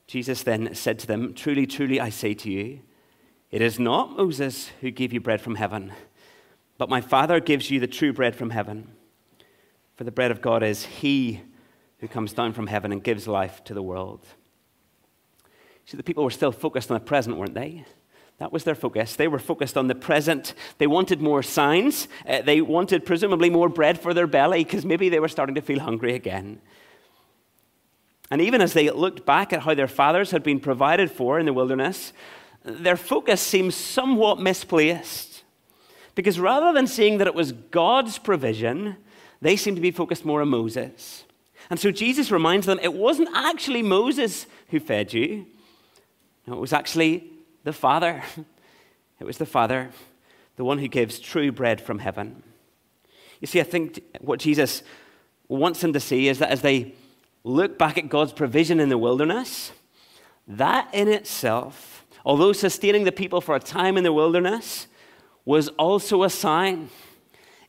Jesus 0.06 0.44
then 0.44 0.76
said 0.76 1.00
to 1.00 1.08
them, 1.08 1.34
Truly, 1.34 1.66
truly, 1.68 2.02
I 2.02 2.10
say 2.10 2.34
to 2.34 2.52
you, 2.52 2.82
it 3.50 3.62
is 3.62 3.80
not 3.80 4.18
Moses 4.18 4.72
who 4.82 4.92
gave 4.92 5.14
you 5.14 5.22
bread 5.22 5.40
from 5.40 5.56
heaven, 5.56 5.94
but 6.78 6.90
my 6.90 7.00
Father 7.00 7.40
gives 7.40 7.72
you 7.72 7.80
the 7.80 7.88
true 7.88 8.12
bread 8.12 8.36
from 8.36 8.50
heaven. 8.50 8.92
For 9.96 10.04
the 10.04 10.12
bread 10.12 10.32
of 10.32 10.42
God 10.42 10.64
is 10.64 10.84
He 10.84 11.44
who 12.00 12.10
comes 12.10 12.34
down 12.34 12.52
from 12.52 12.68
heaven 12.68 12.92
and 12.92 13.02
gives 13.02 13.26
life 13.26 13.64
to 13.64 13.74
the 13.74 13.82
world. 13.82 14.28
See, 15.86 15.98
the 15.98 16.04
people 16.04 16.24
were 16.24 16.32
still 16.32 16.52
focused 16.52 16.92
on 16.92 16.96
the 16.96 17.06
present, 17.06 17.38
weren't 17.38 17.54
they? 17.54 17.86
That 18.40 18.52
was 18.52 18.64
their 18.64 18.76
focus. 18.76 19.16
They 19.16 19.28
were 19.28 19.40
focused 19.40 19.78
on 19.78 19.88
the 19.88 19.96
present. 19.96 20.54
They 20.78 20.88
wanted 20.88 21.22
more 21.22 21.44
signs. 21.44 22.08
Uh, 22.28 22.42
they 22.42 22.62
wanted, 22.62 23.06
presumably, 23.06 23.50
more 23.50 23.70
bread 23.70 24.00
for 24.00 24.14
their 24.14 24.28
belly 24.28 24.64
because 24.64 24.86
maybe 24.86 25.10
they 25.10 25.20
were 25.20 25.28
starting 25.28 25.56
to 25.56 25.62
feel 25.62 25.80
hungry 25.80 26.16
again. 26.16 26.60
And 28.32 28.42
even 28.42 28.62
as 28.62 28.74
they 28.74 28.90
looked 28.90 29.26
back 29.26 29.54
at 29.54 29.62
how 29.62 29.76
their 29.76 29.88
fathers 29.88 30.32
had 30.32 30.42
been 30.42 30.60
provided 30.60 31.12
for 31.12 31.40
in 31.40 31.46
the 31.46 31.54
wilderness, 31.54 32.14
their 32.64 32.98
focus 32.98 33.42
seems 33.42 33.76
somewhat 33.76 34.40
misplaced. 34.40 35.44
Because 36.16 36.40
rather 36.40 36.74
than 36.74 36.88
seeing 36.88 37.18
that 37.20 37.28
it 37.28 37.36
was 37.36 37.52
God's 37.52 38.18
provision, 38.18 38.98
they 39.42 39.56
seem 39.56 39.76
to 39.76 39.82
be 39.82 39.92
focused 39.92 40.26
more 40.26 40.42
on 40.42 40.50
Moses. 40.50 41.26
And 41.70 41.80
so 41.80 41.92
Jesus 41.92 42.32
reminds 42.32 42.66
them 42.66 42.80
it 42.82 42.94
wasn't 42.94 43.30
actually 43.34 43.84
Moses 43.84 44.48
who 44.70 44.80
fed 44.80 45.14
you, 45.14 45.46
no, 46.48 46.54
it 46.54 46.60
was 46.60 46.74
actually 46.74 47.32
the 47.64 47.74
Father. 47.74 48.24
It 49.20 49.26
was 49.26 49.38
the 49.38 49.46
Father, 49.46 49.90
the 50.58 50.66
one 50.66 50.80
who 50.80 50.90
gives 50.90 51.18
true 51.18 51.50
bread 51.50 51.80
from 51.80 52.00
heaven. 52.00 52.44
You 53.40 53.48
see, 53.48 53.62
I 53.62 53.64
think 53.64 54.02
what 54.20 54.40
Jesus 54.40 54.84
wants 55.48 55.80
them 55.80 55.94
to 55.94 56.00
see 56.00 56.28
is 56.28 56.40
that 56.40 56.50
as 56.50 56.62
they 56.62 56.94
look 57.46 57.78
back 57.78 57.98
at 57.98 58.10
God's 58.10 58.34
provision 58.34 58.82
in 58.82 58.90
the 58.90 58.98
wilderness, 58.98 59.72
that 60.46 60.90
in 60.94 61.08
itself 61.08 61.94
although 62.26 62.54
sustaining 62.54 63.04
the 63.04 63.12
people 63.12 63.42
for 63.42 63.56
a 63.56 63.60
time 63.60 63.98
in 63.98 64.04
the 64.04 64.14
wilderness, 64.14 64.88
was 65.46 65.68
also 65.70 66.24
a 66.24 66.30
sign. 66.30 66.90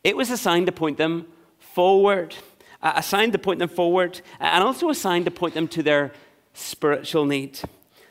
It 0.02 0.16
was 0.16 0.30
a 0.30 0.37
sign 0.37 0.66
to 0.66 0.72
point 0.72 0.96
them 0.96 1.26
forward, 1.58 2.37
a 2.82 3.02
sign 3.02 3.32
to 3.32 3.38
point 3.38 3.58
them 3.58 3.68
forward, 3.68 4.20
and 4.38 4.62
also 4.62 4.90
a 4.90 4.94
sign 4.94 5.24
to 5.24 5.30
point 5.30 5.54
them 5.54 5.66
to 5.68 5.82
their 5.82 6.12
spiritual 6.52 7.24
need. 7.24 7.58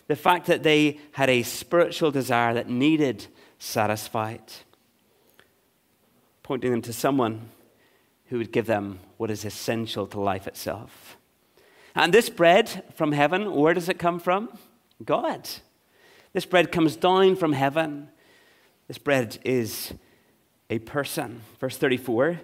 The 0.08 0.16
fact 0.16 0.48
that 0.48 0.64
they 0.64 1.00
had 1.14 1.30
a 1.30 1.44
spiritual 1.44 2.12
desire 2.12 2.54
that 2.54 2.70
needed 2.70 3.28
satisfied, 3.58 4.42
pointing 6.44 6.72
them 6.72 6.82
to 6.82 6.94
someone 6.94 7.50
who 8.28 8.38
would 8.38 8.52
give 8.52 8.66
them 8.66 9.00
what 9.18 9.32
is 9.32 9.46
essential 9.46 10.08
to 10.08 10.20
life 10.20 10.48
itself. 10.48 11.18
And 11.96 12.14
this 12.14 12.30
bread 12.30 12.84
from 12.96 13.12
heaven, 13.12 13.54
where 13.54 13.74
does 13.74 13.88
it 13.88 14.00
come 14.00 14.20
from? 14.20 14.58
God. 15.04 15.50
This 16.34 16.46
bread 16.46 16.72
comes 16.72 16.96
down 16.96 17.36
from 17.36 17.54
heaven. 17.54 18.10
This 18.88 18.98
bread 18.98 19.38
is 19.46 19.94
a 20.70 20.80
person. 20.80 21.42
Verse 21.60 21.78
34 21.78 22.42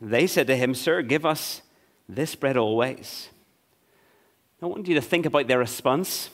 They 0.00 0.26
said 0.26 0.48
to 0.48 0.56
him, 0.56 0.74
Sir, 0.74 1.02
give 1.02 1.24
us 1.24 1.62
this 2.08 2.34
bread 2.34 2.56
always. 2.56 3.28
I 4.60 4.66
want 4.66 4.86
you 4.86 4.94
to 4.94 5.00
think 5.00 5.26
about 5.26 5.48
their 5.48 5.58
response 5.58 6.30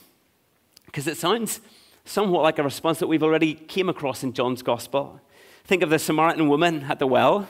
because 0.89 1.07
it 1.07 1.17
sounds 1.17 1.61
somewhat 2.03 2.41
like 2.41 2.57
a 2.57 2.63
response 2.63 2.97
that 2.97 3.05
we've 3.05 3.21
already 3.21 3.53
came 3.53 3.89
across 3.89 4.23
in 4.23 4.33
John's 4.33 4.63
gospel. 4.63 5.21
Think 5.63 5.83
of 5.83 5.91
the 5.91 5.99
Samaritan 5.99 6.49
woman 6.49 6.85
at 6.89 6.97
the 6.97 7.05
well. 7.05 7.47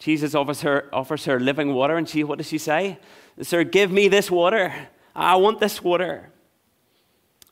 Jesus 0.00 0.34
offers 0.34 0.62
her, 0.62 0.90
offers 0.92 1.26
her 1.26 1.38
living 1.38 1.74
water, 1.74 1.96
and 1.96 2.08
she, 2.08 2.24
what 2.24 2.38
does 2.38 2.48
she 2.48 2.58
say? 2.58 2.98
Sir, 3.40 3.62
give 3.62 3.92
me 3.92 4.08
this 4.08 4.32
water. 4.32 4.74
I 5.14 5.36
want 5.36 5.60
this 5.60 5.82
water. 5.82 6.30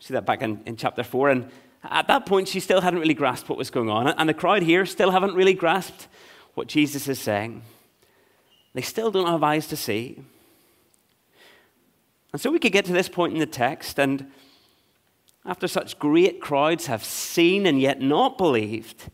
See 0.01 0.15
that 0.15 0.27
back 0.27 0.43
in, 0.43 0.61
in 0.67 0.77
chapter 0.77 1.05
4. 1.05 1.31
And 1.31 1.51
at 1.85 2.09
that 2.09 2.27
point, 2.27 2.49
she 2.49 2.59
still 2.59 2.81
hadn't 2.81 2.99
really 2.99 3.15
grasped 3.15 3.49
what 3.49 3.57
was 3.57 3.71
going 3.71 3.89
on. 3.89 4.09
And 4.09 4.29
the 4.29 4.35
crowd 4.35 4.63
here 4.63 4.85
still 4.85 5.13
haven't 5.13 5.35
really 5.35 5.55
grasped 5.55 6.09
what 6.55 6.67
Jesus 6.67 7.07
is 7.07 7.21
saying. 7.21 7.63
They 8.75 8.83
still 8.83 9.13
don't 9.13 9.29
have 9.29 9.45
eyes 9.45 9.69
to 9.69 9.77
see. 9.77 10.25
And 12.33 12.41
so 12.41 12.51
we 12.51 12.59
could 12.59 12.73
get 12.73 12.85
to 12.87 12.93
this 12.93 13.09
point 13.09 13.33
in 13.33 13.39
the 13.39 13.47
text, 13.47 14.01
and 14.01 14.33
after 15.47 15.69
such 15.69 15.99
great 15.99 16.41
crowds 16.41 16.87
have 16.87 17.05
seen 17.05 17.67
and 17.67 17.81
yet 17.81 18.01
not 18.01 18.39
believed, 18.39 19.11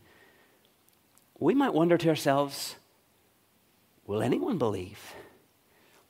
we 1.39 1.53
might 1.53 1.73
wonder 1.73 1.97
to 1.97 2.09
ourselves 2.09 2.75
will 4.05 4.21
anyone 4.21 4.57
believe? 4.57 5.13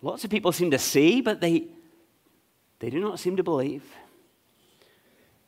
Lots 0.01 0.23
of 0.23 0.29
people 0.31 0.51
seem 0.51 0.71
to 0.71 0.79
see, 0.79 1.21
but 1.21 1.41
they, 1.41 1.67
they 2.79 2.89
do 2.89 2.99
not 2.99 3.19
seem 3.19 3.38
to 3.38 3.43
believe. 3.43 3.84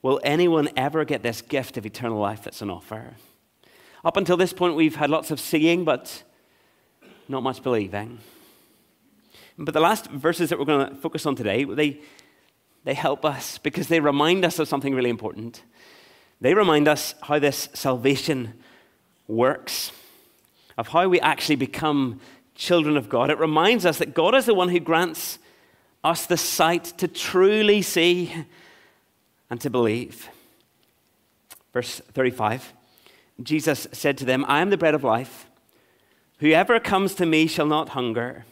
Will 0.04 0.20
anyone 0.24 0.70
ever 0.78 1.06
get 1.06 1.24
this 1.24 1.42
gift 1.42 1.78
of 1.78 1.86
eternal 1.86 2.20
life 2.20 2.44
that's 2.44 2.62
on 2.62 2.70
offer? 2.70 3.16
Up 4.06 4.18
until 4.18 4.38
this 4.38 4.54
point, 4.54 4.76
we've 4.76 4.98
had 4.98 5.10
lots 5.10 5.32
of 5.32 5.40
seeing, 5.40 5.86
but 5.86 6.24
not 7.28 7.42
much 7.42 7.64
believing. 7.64 8.20
But 9.58 9.74
the 9.74 9.80
last 9.80 10.08
verses 10.12 10.50
that 10.50 10.60
we're 10.60 10.66
going 10.66 10.90
to 10.90 10.96
focus 10.96 11.26
on 11.26 11.36
today, 11.36 11.64
they, 11.64 12.02
they 12.84 12.94
help 12.94 13.24
us 13.24 13.58
because 13.58 13.88
they 13.88 14.00
remind 14.00 14.44
us 14.44 14.60
of 14.60 14.68
something 14.68 14.94
really 14.94 15.10
important. 15.10 15.64
They 16.42 16.54
remind 16.54 16.88
us 16.88 17.16
how 17.22 17.40
this 17.40 17.70
salvation 17.74 18.54
works, 19.28 19.92
of 20.78 20.90
how 20.90 21.08
we 21.08 21.20
actually 21.22 21.56
become 21.56 22.20
children 22.56 22.98
of 22.98 23.10
God. 23.10 23.30
It 23.30 23.40
reminds 23.40 23.86
us 23.86 23.98
that 24.00 24.14
God 24.14 24.36
is 24.36 24.46
the 24.46 24.54
one 24.54 24.70
who 24.70 24.80
grants 24.80 25.40
us 26.04 26.26
the 26.26 26.38
sight 26.38 26.86
to 26.98 27.08
truly 27.08 27.82
see 27.82 28.34
and 29.50 29.62
to 29.62 29.70
believe. 29.70 30.30
Verse 31.74 32.02
35 32.12 32.74
Jesus 33.42 33.88
said 33.92 34.18
to 34.20 34.26
them, 34.26 34.46
I 34.48 34.62
am 34.62 34.70
the 34.70 34.78
bread 34.78 34.94
of 34.94 35.04
life. 35.04 35.48
Whoever 36.38 36.80
comes 36.80 37.16
to 37.16 37.26
me 37.26 37.48
shall 37.48 37.66
not 37.66 37.90
hunger, 37.90 38.46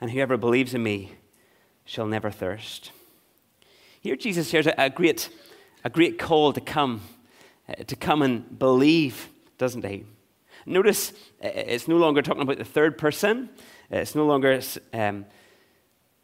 and 0.00 0.10
whoever 0.10 0.36
believes 0.36 0.74
in 0.74 0.82
me 0.82 1.12
shall 1.84 2.06
never 2.06 2.30
thirst. 2.30 2.92
Here, 4.02 4.16
Jesus 4.16 4.50
shares 4.50 4.66
a, 4.66 4.90
great 4.90 5.28
a 5.84 5.88
great 5.88 6.18
call 6.18 6.52
to 6.52 6.60
come, 6.60 7.02
uh, 7.68 7.84
to 7.84 7.94
come 7.94 8.20
and 8.20 8.58
believe, 8.58 9.28
doesn't 9.58 9.84
he? 9.84 10.04
Notice 10.66 11.12
uh, 11.40 11.50
it's 11.54 11.86
no 11.86 11.96
longer 11.98 12.20
talking 12.20 12.42
about 12.42 12.58
the 12.58 12.64
third 12.64 12.98
person. 12.98 13.48
Uh, 13.92 13.98
it's 13.98 14.16
no 14.16 14.26
longer 14.26 14.60
um, 14.92 15.24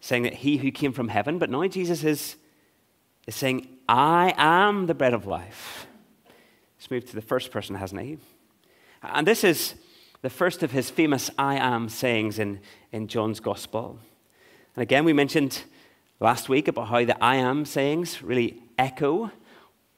saying 0.00 0.24
that 0.24 0.34
he 0.34 0.56
who 0.56 0.72
came 0.72 0.92
from 0.92 1.06
heaven, 1.06 1.38
but 1.38 1.50
now 1.50 1.64
Jesus 1.68 2.02
is, 2.02 2.34
is 3.28 3.36
saying, 3.36 3.68
I 3.88 4.34
am 4.36 4.86
the 4.86 4.94
bread 4.94 5.14
of 5.14 5.24
life. 5.24 5.86
He's 6.78 6.90
moved 6.90 7.06
to 7.10 7.14
the 7.14 7.22
first 7.22 7.52
person, 7.52 7.76
hasn't 7.76 8.02
he? 8.02 8.18
And 9.04 9.24
this 9.24 9.44
is 9.44 9.76
the 10.22 10.30
first 10.30 10.64
of 10.64 10.72
his 10.72 10.90
famous 10.90 11.30
I 11.38 11.54
am 11.54 11.88
sayings 11.88 12.40
in, 12.40 12.58
in 12.90 13.06
John's 13.06 13.38
Gospel. 13.38 14.00
And 14.74 14.82
again, 14.82 15.04
we 15.04 15.12
mentioned 15.12 15.62
last 16.20 16.48
week 16.48 16.68
about 16.68 16.88
how 16.88 17.04
the 17.04 17.22
I 17.22 17.36
am 17.36 17.64
sayings 17.64 18.22
really 18.22 18.62
echo 18.78 19.30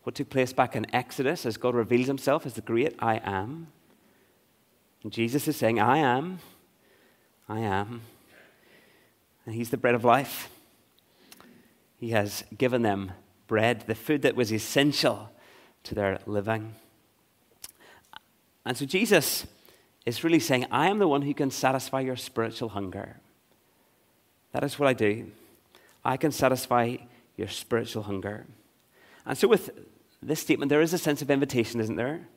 what 0.03 0.15
took 0.15 0.31
place 0.31 0.53
back 0.53 0.75
in 0.75 0.93
Exodus 0.95 1.45
as 1.45 1.57
God 1.57 1.75
reveals 1.75 2.07
himself 2.07 2.47
as 2.47 2.55
the 2.55 2.61
great 2.61 2.95
I 2.99 3.21
am. 3.23 3.69
And 5.03 5.13
Jesus 5.13 5.47
is 5.49 5.57
saying, 5.57 5.79
I 5.79 5.99
am, 5.99 6.39
I 7.49 7.61
am. 7.61 8.03
And 9.47 9.55
he's 9.55 9.71
the 9.71 9.77
bread 9.77 9.95
of 9.95 10.05
life. 10.05 10.51
He 11.99 12.11
has 12.11 12.45
given 12.57 12.83
them 12.83 13.13
bread, 13.47 13.85
the 13.87 13.95
food 13.95 14.23
that 14.23 14.37
was 14.37 14.53
essential 14.53 15.31
to 15.85 15.95
their 15.95 16.21
living. 16.27 16.75
And 18.65 18.77
so 18.77 18.87
Jesus 18.87 19.47
is 20.07 20.25
really 20.25 20.41
saying, 20.41 20.67
I 20.71 20.89
am 20.89 20.99
the 20.99 21.09
one 21.09 21.23
who 21.23 21.35
can 21.35 21.51
satisfy 21.51 22.01
your 22.01 22.17
spiritual 22.17 22.71
hunger. 22.71 23.17
That 24.53 24.65
is 24.65 24.79
what 24.79 24.89
I 24.89 24.93
do. 24.93 25.31
I 26.05 26.17
can 26.17 26.33
satisfy 26.33 26.97
your 27.37 27.49
spiritual 27.49 28.05
hunger. 28.05 28.47
And 29.27 29.37
so, 29.37 29.49
with 29.49 29.71
this 30.23 30.41
statement, 30.41 30.69
there 30.69 30.83
is 30.83 30.93
a 30.93 30.99
sense 30.99 31.23
of 31.23 31.31
invitation, 31.31 31.81
isn't 31.81 31.97
there? 31.97 32.29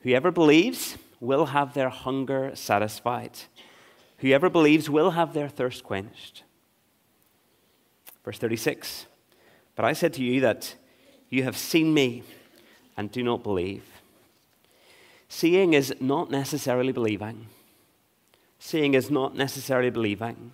Whoever 0.00 0.30
believes 0.30 0.96
will 1.20 1.46
have 1.46 1.74
their 1.74 1.88
hunger 1.88 2.52
satisfied. 2.54 3.38
Whoever 4.18 4.50
believes 4.50 4.90
will 4.90 5.12
have 5.12 5.32
their 5.32 5.48
thirst 5.48 5.84
quenched. 5.84 6.42
Verse 8.24 8.38
36 8.38 9.06
But 9.74 9.84
I 9.84 9.92
said 9.92 10.12
to 10.14 10.22
you 10.22 10.40
that 10.40 10.74
you 11.28 11.44
have 11.44 11.56
seen 11.56 11.94
me 11.94 12.22
and 12.96 13.10
do 13.10 13.22
not 13.22 13.42
believe. 13.42 13.84
Seeing 15.28 15.72
is 15.72 15.94
not 16.00 16.30
necessarily 16.30 16.92
believing. 16.92 17.46
Seeing 18.58 18.94
is 18.94 19.10
not 19.10 19.34
necessarily 19.34 19.90
believing. 19.90 20.52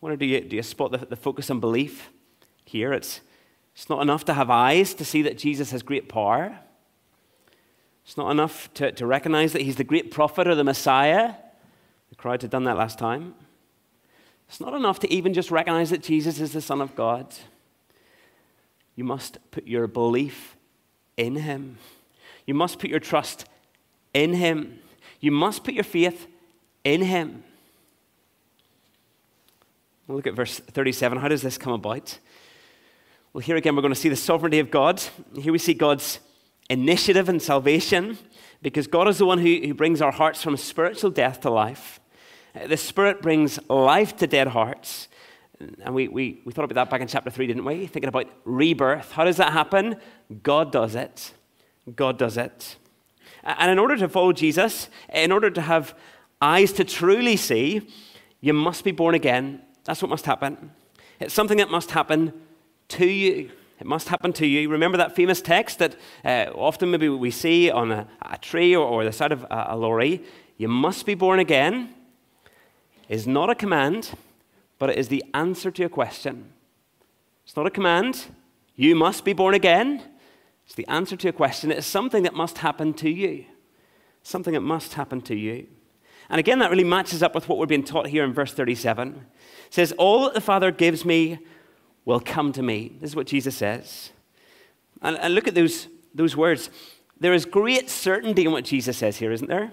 Wonder, 0.00 0.16
do 0.16 0.26
you, 0.26 0.40
do 0.40 0.56
you 0.56 0.62
spot 0.62 0.92
the, 0.92 0.98
the 0.98 1.16
focus 1.16 1.50
on 1.50 1.60
belief 1.60 2.10
here? 2.64 2.92
It's, 2.92 3.20
it's 3.74 3.88
not 3.88 4.00
enough 4.00 4.24
to 4.26 4.34
have 4.34 4.50
eyes 4.50 4.94
to 4.94 5.04
see 5.04 5.22
that 5.22 5.36
Jesus 5.36 5.70
has 5.72 5.82
great 5.82 6.08
power. 6.08 6.58
It's 8.04 8.16
not 8.16 8.30
enough 8.30 8.72
to, 8.74 8.92
to 8.92 9.06
recognize 9.06 9.52
that 9.52 9.62
he's 9.62 9.76
the 9.76 9.84
great 9.84 10.10
prophet 10.10 10.48
or 10.48 10.54
the 10.54 10.64
Messiah. 10.64 11.34
The 12.08 12.16
crowd 12.16 12.42
had 12.42 12.50
done 12.50 12.64
that 12.64 12.76
last 12.76 12.98
time. 12.98 13.34
It's 14.48 14.60
not 14.60 14.74
enough 14.74 14.98
to 15.00 15.12
even 15.12 15.32
just 15.32 15.50
recognize 15.50 15.90
that 15.90 16.02
Jesus 16.02 16.40
is 16.40 16.52
the 16.52 16.60
Son 16.60 16.80
of 16.80 16.96
God. 16.96 17.34
You 18.96 19.04
must 19.04 19.38
put 19.50 19.66
your 19.66 19.86
belief 19.86 20.56
in 21.16 21.36
him. 21.36 21.78
You 22.46 22.54
must 22.54 22.78
put 22.78 22.90
your 22.90 22.98
trust 22.98 23.44
in 24.12 24.34
him. 24.34 24.80
You 25.20 25.30
must 25.30 25.62
put 25.62 25.74
your 25.74 25.84
faith 25.84 26.26
in 26.82 27.02
him. 27.02 27.44
We'll 30.10 30.16
look 30.16 30.26
at 30.26 30.34
verse 30.34 30.58
37. 30.58 31.18
How 31.18 31.28
does 31.28 31.40
this 31.40 31.56
come 31.56 31.72
about? 31.72 32.18
Well, 33.32 33.42
here 33.42 33.54
again, 33.54 33.76
we're 33.76 33.82
going 33.82 33.94
to 33.94 34.00
see 34.00 34.08
the 34.08 34.16
sovereignty 34.16 34.58
of 34.58 34.68
God. 34.68 35.00
Here 35.38 35.52
we 35.52 35.58
see 35.58 35.72
God's 35.72 36.18
initiative 36.68 37.28
in 37.28 37.38
salvation 37.38 38.18
because 38.60 38.88
God 38.88 39.06
is 39.06 39.18
the 39.18 39.24
one 39.24 39.38
who, 39.38 39.60
who 39.60 39.72
brings 39.72 40.02
our 40.02 40.10
hearts 40.10 40.42
from 40.42 40.56
spiritual 40.56 41.12
death 41.12 41.42
to 41.42 41.50
life. 41.50 42.00
Uh, 42.56 42.66
the 42.66 42.76
Spirit 42.76 43.22
brings 43.22 43.60
life 43.68 44.16
to 44.16 44.26
dead 44.26 44.48
hearts. 44.48 45.06
And 45.60 45.94
we, 45.94 46.08
we, 46.08 46.40
we 46.44 46.52
thought 46.52 46.64
about 46.64 46.74
that 46.74 46.90
back 46.90 47.02
in 47.02 47.06
chapter 47.06 47.30
3, 47.30 47.46
didn't 47.46 47.64
we? 47.64 47.86
Thinking 47.86 48.08
about 48.08 48.26
rebirth. 48.44 49.12
How 49.12 49.22
does 49.22 49.36
that 49.36 49.52
happen? 49.52 49.94
God 50.42 50.72
does 50.72 50.96
it. 50.96 51.32
God 51.94 52.18
does 52.18 52.36
it. 52.36 52.78
And 53.44 53.70
in 53.70 53.78
order 53.78 53.96
to 53.98 54.08
follow 54.08 54.32
Jesus, 54.32 54.88
in 55.14 55.30
order 55.30 55.50
to 55.50 55.60
have 55.60 55.94
eyes 56.42 56.72
to 56.72 56.84
truly 56.84 57.36
see, 57.36 57.88
you 58.40 58.52
must 58.52 58.82
be 58.82 58.90
born 58.90 59.14
again. 59.14 59.62
That's 59.84 60.02
what 60.02 60.08
must 60.08 60.26
happen. 60.26 60.72
It's 61.18 61.34
something 61.34 61.58
that 61.58 61.70
must 61.70 61.90
happen 61.90 62.32
to 62.88 63.06
you. 63.06 63.50
It 63.78 63.86
must 63.86 64.08
happen 64.08 64.32
to 64.34 64.46
you. 64.46 64.68
Remember 64.68 64.98
that 64.98 65.16
famous 65.16 65.40
text 65.40 65.78
that 65.78 65.96
uh, 66.24 66.50
often 66.54 66.90
maybe 66.90 67.08
we 67.08 67.30
see 67.30 67.70
on 67.70 67.90
a, 67.90 68.06
a 68.22 68.36
tree 68.36 68.76
or, 68.76 68.86
or, 68.86 69.04
the 69.04 69.12
side 69.12 69.32
of 69.32 69.44
a, 69.44 69.68
a 69.70 69.76
lorry? 69.76 70.22
You 70.58 70.68
must 70.68 71.06
be 71.06 71.14
born 71.14 71.38
again 71.38 71.94
is 73.08 73.26
not 73.26 73.50
a 73.50 73.54
command, 73.56 74.12
but 74.78 74.88
it 74.88 74.96
is 74.96 75.08
the 75.08 75.24
answer 75.34 75.70
to 75.72 75.84
a 75.84 75.88
question. 75.88 76.52
It's 77.44 77.56
not 77.56 77.66
a 77.66 77.70
command. 77.70 78.26
You 78.76 78.94
must 78.94 79.24
be 79.24 79.32
born 79.32 79.52
again. 79.52 80.02
It's 80.64 80.76
the 80.76 80.86
answer 80.86 81.16
to 81.16 81.28
a 81.28 81.32
question. 81.32 81.72
It's 81.72 81.86
something 81.86 82.22
that 82.22 82.34
must 82.34 82.58
happen 82.58 82.94
to 82.94 83.10
you. 83.10 83.46
Something 84.22 84.54
that 84.54 84.60
must 84.60 84.94
happen 84.94 85.20
to 85.22 85.34
you. 85.34 85.66
And 86.28 86.38
again, 86.38 86.60
that 86.60 86.70
really 86.70 86.84
matches 86.84 87.20
up 87.20 87.34
with 87.34 87.48
what 87.48 87.58
we're 87.58 87.66
being 87.66 87.82
taught 87.82 88.06
here 88.06 88.22
in 88.22 88.32
verse 88.32 88.52
37. 88.52 89.26
Says, 89.70 89.92
All 89.92 90.24
that 90.24 90.34
the 90.34 90.40
Father 90.40 90.70
gives 90.70 91.04
me 91.04 91.38
will 92.04 92.20
come 92.20 92.52
to 92.52 92.62
me. 92.62 92.96
This 93.00 93.10
is 93.10 93.16
what 93.16 93.26
Jesus 93.26 93.56
says. 93.56 94.10
And, 95.02 95.16
and 95.18 95.34
look 95.34 95.48
at 95.48 95.54
those, 95.54 95.88
those 96.14 96.36
words. 96.36 96.70
There 97.18 97.32
is 97.32 97.44
great 97.44 97.88
certainty 97.88 98.44
in 98.44 98.52
what 98.52 98.64
Jesus 98.64 98.96
says 98.96 99.18
here, 99.18 99.30
isn't 99.30 99.48
there? 99.48 99.72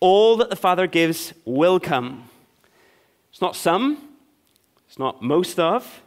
All 0.00 0.36
that 0.36 0.50
the 0.50 0.56
Father 0.56 0.86
gives 0.86 1.32
will 1.44 1.80
come. 1.80 2.28
It's 3.30 3.40
not 3.40 3.56
some, 3.56 4.08
it's 4.86 4.98
not 4.98 5.22
most 5.22 5.58
of. 5.58 6.02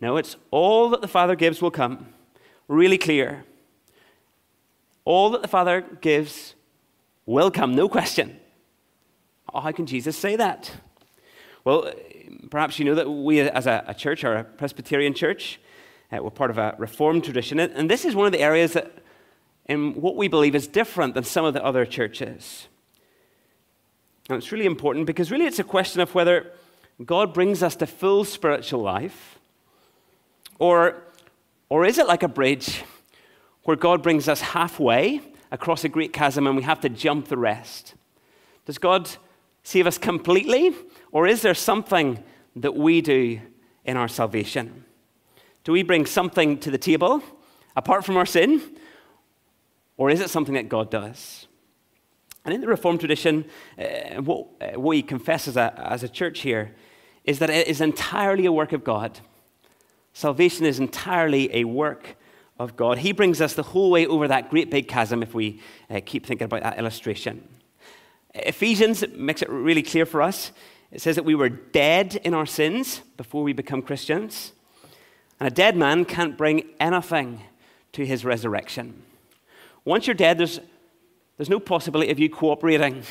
No, 0.00 0.16
it's 0.16 0.36
all 0.50 0.90
that 0.90 1.00
the 1.00 1.08
Father 1.08 1.36
gives 1.36 1.62
will 1.62 1.70
come. 1.70 2.08
Really 2.68 2.98
clear. 2.98 3.44
All 5.04 5.30
that 5.30 5.42
the 5.42 5.48
Father 5.48 5.80
gives 6.00 6.54
will 7.24 7.50
come, 7.50 7.74
no 7.74 7.88
question. 7.88 8.38
Oh, 9.54 9.60
how 9.60 9.72
can 9.72 9.86
Jesus 9.86 10.16
say 10.16 10.36
that? 10.36 10.70
Well, 11.64 11.92
perhaps 12.50 12.78
you 12.78 12.84
know 12.84 12.94
that 12.94 13.08
we 13.08 13.40
as 13.40 13.66
a, 13.66 13.84
a 13.86 13.94
church 13.94 14.24
are 14.24 14.34
a 14.34 14.44
Presbyterian 14.44 15.14
church. 15.14 15.60
Uh, 16.10 16.18
we're 16.22 16.30
part 16.30 16.50
of 16.50 16.58
a 16.58 16.74
Reformed 16.78 17.24
tradition. 17.24 17.60
And 17.60 17.90
this 17.90 18.04
is 18.04 18.14
one 18.14 18.26
of 18.26 18.32
the 18.32 18.40
areas 18.40 18.72
that, 18.72 18.92
in 19.66 19.94
what 19.94 20.16
we 20.16 20.28
believe, 20.28 20.54
is 20.54 20.66
different 20.66 21.14
than 21.14 21.24
some 21.24 21.44
of 21.44 21.54
the 21.54 21.64
other 21.64 21.86
churches. 21.86 22.68
And 24.28 24.38
it's 24.38 24.52
really 24.52 24.66
important 24.66 25.06
because 25.06 25.30
really 25.30 25.46
it's 25.46 25.58
a 25.58 25.64
question 25.64 26.00
of 26.00 26.14
whether 26.14 26.52
God 27.04 27.32
brings 27.32 27.62
us 27.62 27.76
to 27.76 27.86
full 27.86 28.24
spiritual 28.24 28.80
life 28.80 29.38
or, 30.58 31.02
or 31.68 31.84
is 31.84 31.98
it 31.98 32.06
like 32.06 32.22
a 32.22 32.28
bridge 32.28 32.84
where 33.64 33.76
God 33.76 34.02
brings 34.02 34.28
us 34.28 34.40
halfway 34.40 35.20
across 35.50 35.82
a 35.84 35.88
great 35.88 36.12
chasm 36.12 36.46
and 36.46 36.56
we 36.56 36.62
have 36.62 36.80
to 36.82 36.88
jump 36.88 37.26
the 37.26 37.36
rest? 37.36 37.94
Does 38.64 38.78
God 38.78 39.10
save 39.62 39.86
us 39.86 39.98
completely 39.98 40.74
or 41.10 41.26
is 41.26 41.42
there 41.42 41.54
something 41.54 42.22
that 42.56 42.74
we 42.74 43.00
do 43.00 43.40
in 43.84 43.96
our 43.96 44.08
salvation? 44.08 44.84
Do 45.64 45.72
we 45.72 45.82
bring 45.82 46.06
something 46.06 46.58
to 46.58 46.70
the 46.70 46.78
table 46.78 47.22
apart 47.76 48.04
from 48.04 48.16
our 48.16 48.26
sin? 48.26 48.60
Or 49.96 50.10
is 50.10 50.20
it 50.20 50.30
something 50.30 50.54
that 50.54 50.68
God 50.68 50.90
does? 50.90 51.46
And 52.44 52.52
in 52.52 52.60
the 52.60 52.66
Reformed 52.66 53.00
tradition, 53.00 53.44
uh, 53.78 54.20
what, 54.20 54.48
uh, 54.60 54.80
we 54.80 55.02
confess 55.02 55.46
as 55.46 55.56
a, 55.56 55.72
as 55.78 56.02
a 56.02 56.08
church 56.08 56.40
here 56.40 56.74
is 57.24 57.38
that 57.38 57.50
it 57.50 57.68
is 57.68 57.80
entirely 57.80 58.46
a 58.46 58.52
work 58.52 58.72
of 58.72 58.82
God. 58.82 59.20
Salvation 60.12 60.66
is 60.66 60.80
entirely 60.80 61.54
a 61.54 61.64
work 61.64 62.16
of 62.58 62.76
God. 62.76 62.98
He 62.98 63.12
brings 63.12 63.40
us 63.40 63.54
the 63.54 63.62
whole 63.62 63.90
way 63.90 64.06
over 64.06 64.26
that 64.26 64.50
great 64.50 64.70
big 64.70 64.88
chasm 64.88 65.22
if 65.22 65.34
we 65.34 65.60
uh, 65.88 66.00
keep 66.04 66.26
thinking 66.26 66.46
about 66.46 66.62
that 66.62 66.78
illustration. 66.78 67.48
Ephesians 68.34 69.04
makes 69.14 69.42
it 69.42 69.48
really 69.48 69.82
clear 69.82 70.06
for 70.06 70.22
us. 70.22 70.52
It 70.90 71.00
says 71.00 71.16
that 71.16 71.24
we 71.24 71.34
were 71.34 71.48
dead 71.48 72.16
in 72.24 72.34
our 72.34 72.46
sins 72.46 73.02
before 73.16 73.42
we 73.42 73.52
become 73.52 73.82
Christians. 73.82 74.52
And 75.40 75.46
a 75.46 75.50
dead 75.50 75.76
man 75.76 76.04
can't 76.04 76.36
bring 76.36 76.64
anything 76.78 77.42
to 77.92 78.06
his 78.06 78.24
resurrection. 78.24 79.02
Once 79.84 80.06
you're 80.06 80.14
dead, 80.14 80.38
there's, 80.38 80.60
there's 81.36 81.50
no 81.50 81.60
possibility 81.60 82.10
of 82.10 82.18
you 82.18 82.30
cooperating. 82.30 83.02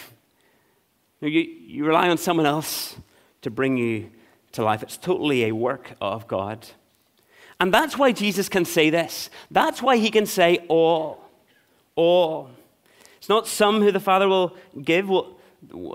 You, 1.20 1.30
you 1.30 1.86
rely 1.86 2.10
on 2.10 2.18
someone 2.18 2.46
else 2.46 2.96
to 3.42 3.52
bring 3.52 3.78
you 3.78 4.10
to 4.54 4.64
life. 4.64 4.84
It's 4.84 4.98
totally 4.98 5.46
a 5.46 5.52
work 5.52 5.94
of 6.00 6.28
God. 6.28 6.68
And 7.60 7.74
that's 7.74 7.98
why 7.98 8.12
Jesus 8.12 8.50
can 8.50 8.66
say 8.66 8.90
this. 8.90 9.30
That's 9.52 9.82
why 9.82 9.98
he 9.98 10.10
can 10.10 10.26
say 10.26 10.66
all. 10.68 11.24
All. 11.96 12.50
It's 13.22 13.30
not 13.30 13.48
some 13.48 13.84
who 13.84 13.92
the 13.92 14.00
Father 14.00 14.28
will 14.28 14.58
give. 14.82 15.08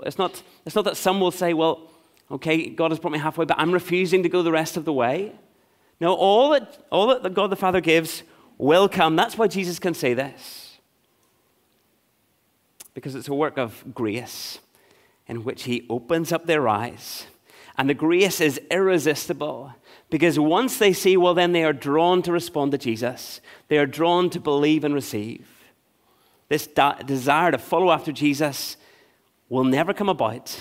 It's 0.05 0.17
not, 0.17 0.41
it's 0.65 0.77
not 0.77 0.85
that 0.85 0.95
some 0.95 1.19
will 1.19 1.31
say, 1.31 1.53
well, 1.53 1.91
okay, 2.31 2.69
God 2.69 2.91
has 2.91 3.01
brought 3.01 3.11
me 3.11 3.19
halfway, 3.19 3.43
but 3.43 3.59
I'm 3.59 3.73
refusing 3.73 4.23
to 4.23 4.29
go 4.29 4.41
the 4.41 4.51
rest 4.51 4.77
of 4.77 4.85
the 4.85 4.93
way. 4.93 5.33
No, 5.99 6.13
all 6.13 6.51
that, 6.51 6.85
all 6.89 7.19
that 7.19 7.33
God 7.33 7.49
the 7.49 7.57
Father 7.57 7.81
gives 7.81 8.23
will 8.57 8.87
come. 8.87 9.17
That's 9.17 9.37
why 9.37 9.47
Jesus 9.47 9.77
can 9.77 9.93
say 9.93 10.13
this. 10.13 10.77
Because 12.93 13.13
it's 13.13 13.27
a 13.27 13.33
work 13.33 13.57
of 13.57 13.83
grace 13.93 14.59
in 15.27 15.43
which 15.43 15.63
He 15.63 15.85
opens 15.89 16.31
up 16.31 16.45
their 16.45 16.69
eyes. 16.69 17.27
And 17.77 17.89
the 17.89 17.93
grace 17.93 18.39
is 18.39 18.57
irresistible 18.71 19.73
because 20.09 20.39
once 20.39 20.77
they 20.77 20.93
see, 20.93 21.17
well, 21.17 21.33
then 21.33 21.51
they 21.51 21.65
are 21.65 21.73
drawn 21.73 22.21
to 22.21 22.31
respond 22.31 22.71
to 22.71 22.77
Jesus. 22.77 23.41
They 23.67 23.77
are 23.77 23.85
drawn 23.85 24.29
to 24.29 24.39
believe 24.39 24.85
and 24.85 24.93
receive. 24.93 25.56
This 26.49 26.67
desire 26.67 27.51
to 27.51 27.57
follow 27.57 27.91
after 27.91 28.11
Jesus 28.11 28.77
will 29.49 29.63
never 29.63 29.93
come 29.93 30.09
about 30.09 30.59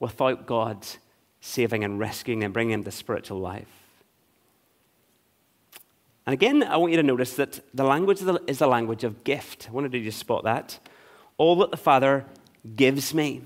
without 0.00 0.46
God 0.46 0.86
saving 1.40 1.84
and 1.84 1.98
rescuing 1.98 2.42
and 2.42 2.52
bringing 2.52 2.72
them 2.72 2.84
to 2.84 2.90
spiritual 2.90 3.38
life. 3.38 3.68
And 6.26 6.34
again, 6.34 6.62
I 6.64 6.76
want 6.76 6.90
you 6.92 6.96
to 6.96 7.02
notice 7.02 7.34
that 7.36 7.60
the 7.72 7.84
language 7.84 8.20
is 8.48 8.58
the 8.58 8.66
language 8.66 9.04
of 9.04 9.22
gift. 9.22 9.68
I 9.68 9.72
wanted 9.72 9.92
to 9.92 10.02
just 10.02 10.18
spot 10.18 10.44
that. 10.44 10.78
All 11.38 11.56
that 11.56 11.70
the 11.70 11.76
Father 11.76 12.24
gives 12.74 13.14
me. 13.14 13.42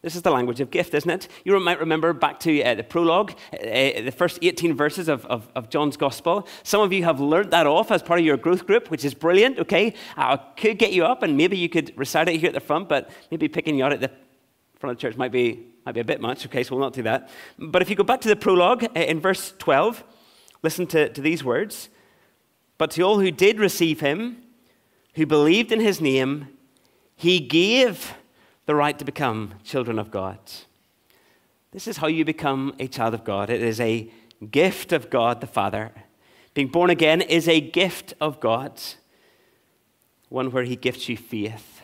This 0.00 0.14
is 0.14 0.22
the 0.22 0.30
language 0.30 0.60
of 0.60 0.70
gift, 0.70 0.94
isn't 0.94 1.10
it? 1.10 1.28
You 1.44 1.58
might 1.58 1.80
remember 1.80 2.12
back 2.12 2.38
to 2.40 2.62
uh, 2.62 2.74
the 2.76 2.84
prologue, 2.84 3.32
uh, 3.52 3.56
the 4.02 4.12
first 4.16 4.38
18 4.42 4.76
verses 4.76 5.08
of, 5.08 5.26
of, 5.26 5.48
of, 5.56 5.70
John's 5.70 5.96
Gospel. 5.96 6.46
Some 6.62 6.80
of 6.82 6.92
you 6.92 7.02
have 7.02 7.18
learnt 7.18 7.50
that 7.50 7.66
off 7.66 7.90
as 7.90 8.00
part 8.00 8.20
of 8.20 8.24
your 8.24 8.36
growth 8.36 8.64
group, 8.64 8.92
which 8.92 9.04
is 9.04 9.12
brilliant, 9.12 9.58
okay? 9.58 9.94
I 10.16 10.36
could 10.56 10.78
get 10.78 10.92
you 10.92 11.04
up 11.04 11.24
and 11.24 11.36
maybe 11.36 11.56
you 11.56 11.68
could 11.68 11.92
recite 11.96 12.28
it 12.28 12.38
here 12.38 12.46
at 12.46 12.54
the 12.54 12.60
front, 12.60 12.88
but 12.88 13.10
maybe 13.32 13.48
picking 13.48 13.76
you 13.76 13.84
out 13.84 13.92
at 13.92 14.00
the 14.00 14.10
front 14.78 14.92
of 14.92 14.98
the 14.98 15.00
church 15.00 15.16
might 15.16 15.32
be, 15.32 15.66
might 15.84 15.92
be 15.92 16.00
a 16.00 16.04
bit 16.04 16.20
much, 16.20 16.46
okay? 16.46 16.62
So 16.62 16.76
we'll 16.76 16.84
not 16.84 16.92
do 16.92 17.02
that. 17.02 17.28
But 17.58 17.82
if 17.82 17.90
you 17.90 17.96
go 17.96 18.04
back 18.04 18.20
to 18.20 18.28
the 18.28 18.36
prologue 18.36 18.84
uh, 18.84 19.00
in 19.00 19.18
verse 19.18 19.52
12, 19.58 20.04
listen 20.62 20.86
to, 20.88 21.08
to 21.08 21.20
these 21.20 21.42
words. 21.42 21.88
But 22.78 22.92
to 22.92 23.02
all 23.02 23.18
who 23.18 23.32
did 23.32 23.58
receive 23.58 23.98
him, 23.98 24.44
who 25.16 25.26
believed 25.26 25.72
in 25.72 25.80
his 25.80 26.00
name, 26.00 26.48
he 27.16 27.40
gave 27.40 28.14
the 28.68 28.74
right 28.74 28.98
to 28.98 29.04
become 29.04 29.54
children 29.64 29.98
of 29.98 30.10
God. 30.10 30.38
This 31.72 31.88
is 31.88 31.96
how 31.96 32.06
you 32.06 32.22
become 32.22 32.74
a 32.78 32.86
child 32.86 33.14
of 33.14 33.24
God. 33.24 33.48
It 33.48 33.62
is 33.62 33.80
a 33.80 34.10
gift 34.50 34.92
of 34.92 35.08
God 35.08 35.40
the 35.40 35.46
Father. 35.46 35.90
Being 36.52 36.68
born 36.68 36.90
again 36.90 37.22
is 37.22 37.48
a 37.48 37.62
gift 37.62 38.12
of 38.20 38.40
God, 38.40 38.78
one 40.28 40.50
where 40.50 40.64
He 40.64 40.76
gifts 40.76 41.08
you 41.08 41.16
faith 41.16 41.80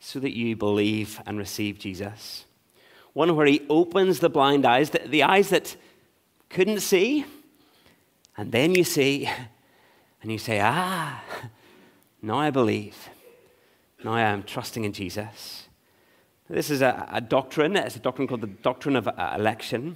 so 0.00 0.18
that 0.18 0.36
you 0.36 0.56
believe 0.56 1.20
and 1.26 1.38
receive 1.38 1.78
Jesus. 1.78 2.44
One 3.12 3.36
where 3.36 3.46
He 3.46 3.64
opens 3.70 4.18
the 4.18 4.28
blind 4.28 4.66
eyes, 4.66 4.90
the, 4.90 5.06
the 5.06 5.22
eyes 5.22 5.50
that 5.50 5.76
couldn't 6.48 6.80
see, 6.80 7.24
and 8.36 8.50
then 8.50 8.74
you 8.74 8.82
see, 8.82 9.30
and 10.22 10.32
you 10.32 10.38
say, 10.38 10.58
Ah, 10.60 11.22
now 12.20 12.40
I 12.40 12.50
believe. 12.50 13.10
Now 14.02 14.14
I 14.14 14.22
am 14.22 14.42
trusting 14.42 14.84
in 14.84 14.92
Jesus. 14.92 15.68
This 16.50 16.68
is 16.68 16.82
a, 16.82 17.06
a 17.12 17.20
doctrine. 17.20 17.76
It's 17.76 17.94
a 17.94 18.00
doctrine 18.00 18.26
called 18.26 18.40
the 18.40 18.48
doctrine 18.48 18.96
of 18.96 19.06
uh, 19.06 19.34
election. 19.38 19.94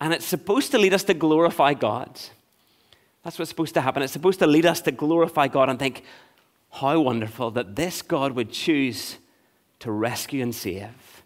And 0.00 0.14
it's 0.14 0.24
supposed 0.24 0.70
to 0.70 0.78
lead 0.78 0.94
us 0.94 1.04
to 1.04 1.14
glorify 1.14 1.74
God. 1.74 2.18
That's 3.22 3.38
what's 3.38 3.50
supposed 3.50 3.74
to 3.74 3.82
happen. 3.82 4.02
It's 4.02 4.12
supposed 4.12 4.38
to 4.38 4.46
lead 4.46 4.64
us 4.64 4.80
to 4.82 4.92
glorify 4.92 5.48
God 5.48 5.68
and 5.68 5.78
think, 5.78 6.02
how 6.72 6.98
wonderful 7.00 7.50
that 7.52 7.76
this 7.76 8.00
God 8.00 8.32
would 8.32 8.50
choose 8.50 9.18
to 9.80 9.92
rescue 9.92 10.42
and 10.42 10.54
save. 10.54 11.22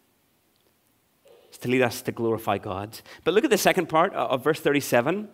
It's 1.48 1.58
to 1.58 1.68
lead 1.68 1.82
us 1.82 2.02
to 2.02 2.12
glorify 2.12 2.58
God. 2.58 2.98
But 3.22 3.34
look 3.34 3.44
at 3.44 3.50
the 3.50 3.58
second 3.58 3.88
part 3.88 4.12
of 4.12 4.42
verse 4.42 4.58
37. 4.58 5.28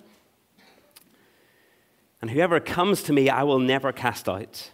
And 2.21 2.31
whoever 2.31 2.61
comes 2.61 3.03
to 3.05 3.13
me, 3.15 3.31
I 3.31 3.43
will 3.43 3.59
never 3.59 3.91
cast 3.91 4.29
out. 4.29 4.71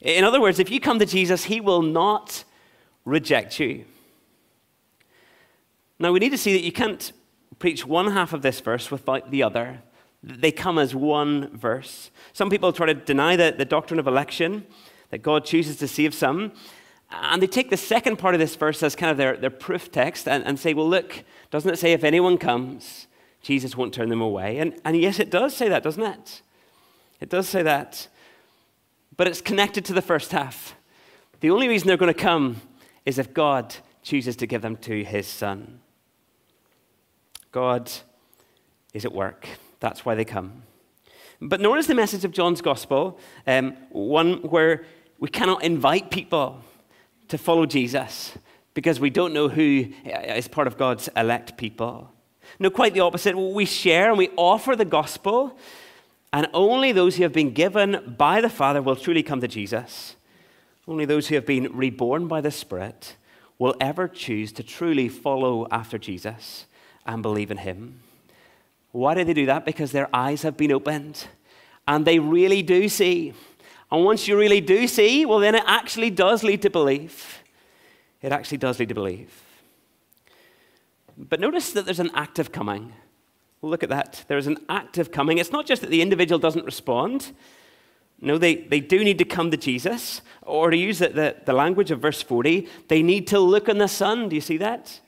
In 0.00 0.24
other 0.24 0.40
words, 0.40 0.58
if 0.58 0.68
you 0.68 0.80
come 0.80 0.98
to 0.98 1.06
Jesus, 1.06 1.44
he 1.44 1.60
will 1.60 1.82
not 1.82 2.42
reject 3.04 3.58
you. 3.58 3.84
Now, 5.98 6.12
we 6.12 6.18
need 6.18 6.30
to 6.30 6.38
see 6.38 6.52
that 6.52 6.64
you 6.64 6.72
can't 6.72 7.12
preach 7.58 7.86
one 7.86 8.10
half 8.10 8.32
of 8.32 8.42
this 8.42 8.60
verse 8.60 8.90
without 8.90 9.30
the 9.30 9.42
other. 9.42 9.82
They 10.22 10.50
come 10.52 10.78
as 10.78 10.94
one 10.94 11.56
verse. 11.56 12.10
Some 12.32 12.50
people 12.50 12.72
try 12.72 12.86
to 12.86 12.94
deny 12.94 13.36
the, 13.36 13.54
the 13.56 13.64
doctrine 13.64 14.00
of 14.00 14.06
election, 14.06 14.66
that 15.10 15.18
God 15.18 15.44
chooses 15.44 15.76
to 15.76 15.88
save 15.88 16.14
some. 16.14 16.52
And 17.10 17.42
they 17.42 17.46
take 17.46 17.70
the 17.70 17.76
second 17.76 18.16
part 18.16 18.34
of 18.34 18.40
this 18.40 18.56
verse 18.56 18.82
as 18.82 18.96
kind 18.96 19.10
of 19.10 19.16
their, 19.16 19.36
their 19.36 19.50
proof 19.50 19.92
text 19.92 20.26
and, 20.26 20.44
and 20.44 20.58
say, 20.58 20.74
well, 20.74 20.88
look, 20.88 21.22
doesn't 21.50 21.70
it 21.70 21.78
say 21.78 21.92
if 21.92 22.02
anyone 22.02 22.38
comes, 22.38 23.06
Jesus 23.42 23.76
won't 23.76 23.92
turn 23.92 24.08
them 24.08 24.22
away? 24.22 24.58
And, 24.58 24.80
and 24.84 24.96
yes, 24.96 25.20
it 25.20 25.30
does 25.30 25.54
say 25.54 25.68
that, 25.68 25.82
doesn't 25.82 26.02
it? 26.02 26.42
It 27.20 27.28
does 27.28 27.48
say 27.48 27.62
that. 27.62 28.08
But 29.16 29.26
it's 29.26 29.40
connected 29.40 29.84
to 29.84 29.92
the 29.92 30.02
first 30.02 30.32
half. 30.32 30.74
The 31.40 31.50
only 31.50 31.68
reason 31.68 31.86
they're 31.88 31.96
going 31.96 32.12
to 32.12 32.18
come 32.18 32.62
is 33.04 33.18
if 33.18 33.34
God 33.34 33.74
chooses 34.02 34.36
to 34.36 34.46
give 34.46 34.62
them 34.62 34.76
to 34.78 35.04
his 35.04 35.26
son. 35.26 35.80
God 37.50 37.90
is 38.92 39.04
at 39.04 39.12
work. 39.12 39.48
That's 39.80 40.04
why 40.04 40.14
they 40.14 40.24
come. 40.24 40.62
But 41.40 41.60
nor 41.60 41.76
is 41.76 41.86
the 41.86 41.94
message 41.94 42.24
of 42.24 42.30
John's 42.30 42.62
gospel 42.62 43.18
um, 43.46 43.76
one 43.90 44.34
where 44.42 44.84
we 45.18 45.28
cannot 45.28 45.62
invite 45.62 46.10
people 46.10 46.60
to 47.28 47.38
follow 47.38 47.66
Jesus 47.66 48.36
because 48.74 49.00
we 49.00 49.10
don't 49.10 49.34
know 49.34 49.48
who 49.48 49.86
is 50.04 50.48
part 50.48 50.66
of 50.66 50.78
God's 50.78 51.08
elect 51.16 51.56
people. 51.56 52.10
No, 52.58 52.70
quite 52.70 52.94
the 52.94 53.00
opposite. 53.00 53.36
We 53.36 53.64
share 53.64 54.08
and 54.08 54.18
we 54.18 54.30
offer 54.36 54.76
the 54.76 54.84
gospel, 54.84 55.58
and 56.32 56.48
only 56.52 56.92
those 56.92 57.16
who 57.16 57.22
have 57.22 57.32
been 57.32 57.52
given 57.52 58.14
by 58.18 58.40
the 58.40 58.48
Father 58.48 58.82
will 58.82 58.96
truly 58.96 59.22
come 59.22 59.40
to 59.40 59.48
Jesus. 59.48 60.16
Only 60.86 61.04
those 61.04 61.28
who 61.28 61.36
have 61.36 61.46
been 61.46 61.76
reborn 61.76 62.26
by 62.26 62.40
the 62.40 62.50
Spirit 62.50 63.16
will 63.58 63.74
ever 63.80 64.08
choose 64.08 64.52
to 64.52 64.62
truly 64.62 65.08
follow 65.08 65.68
after 65.70 65.98
Jesus 65.98 66.66
and 67.06 67.22
believe 67.22 67.50
in 67.50 67.58
Him. 67.58 68.00
Why 68.90 69.14
do 69.14 69.24
they 69.24 69.34
do 69.34 69.46
that? 69.46 69.64
Because 69.64 69.92
their 69.92 70.08
eyes 70.14 70.42
have 70.42 70.56
been 70.56 70.72
opened 70.72 71.28
and 71.86 72.04
they 72.04 72.18
really 72.18 72.62
do 72.62 72.88
see. 72.88 73.32
And 73.90 74.04
once 74.04 74.26
you 74.26 74.36
really 74.38 74.60
do 74.60 74.88
see, 74.88 75.24
well, 75.26 75.38
then 75.38 75.54
it 75.54 75.64
actually 75.66 76.10
does 76.10 76.42
lead 76.42 76.62
to 76.62 76.70
belief. 76.70 77.42
It 78.20 78.32
actually 78.32 78.58
does 78.58 78.78
lead 78.78 78.88
to 78.88 78.94
belief. 78.94 79.44
But 81.16 81.40
notice 81.40 81.72
that 81.72 81.84
there's 81.84 82.00
an 82.00 82.10
active 82.14 82.52
coming. 82.52 82.92
Look 83.60 83.82
at 83.82 83.90
that. 83.90 84.24
There's 84.28 84.46
an 84.46 84.58
active 84.68 85.12
coming. 85.12 85.38
It's 85.38 85.52
not 85.52 85.66
just 85.66 85.82
that 85.82 85.90
the 85.90 86.02
individual 86.02 86.38
doesn't 86.38 86.64
respond, 86.64 87.32
no, 88.22 88.38
they, 88.38 88.54
they 88.54 88.78
do 88.78 89.02
need 89.02 89.18
to 89.18 89.24
come 89.24 89.50
to 89.50 89.56
Jesus. 89.56 90.22
Or 90.42 90.70
to 90.70 90.76
use 90.76 91.00
the, 91.00 91.08
the, 91.08 91.36
the, 91.44 91.52
language 91.52 91.90
of 91.90 92.00
verse 92.00 92.22
40, 92.22 92.68
they 92.86 93.02
need 93.02 93.26
to 93.28 93.40
look 93.40 93.68
on 93.68 93.78
the 93.78 93.88
Son. 93.88 94.28
Do 94.28 94.36
you 94.36 94.40
see 94.40 94.56
that? 94.58 95.00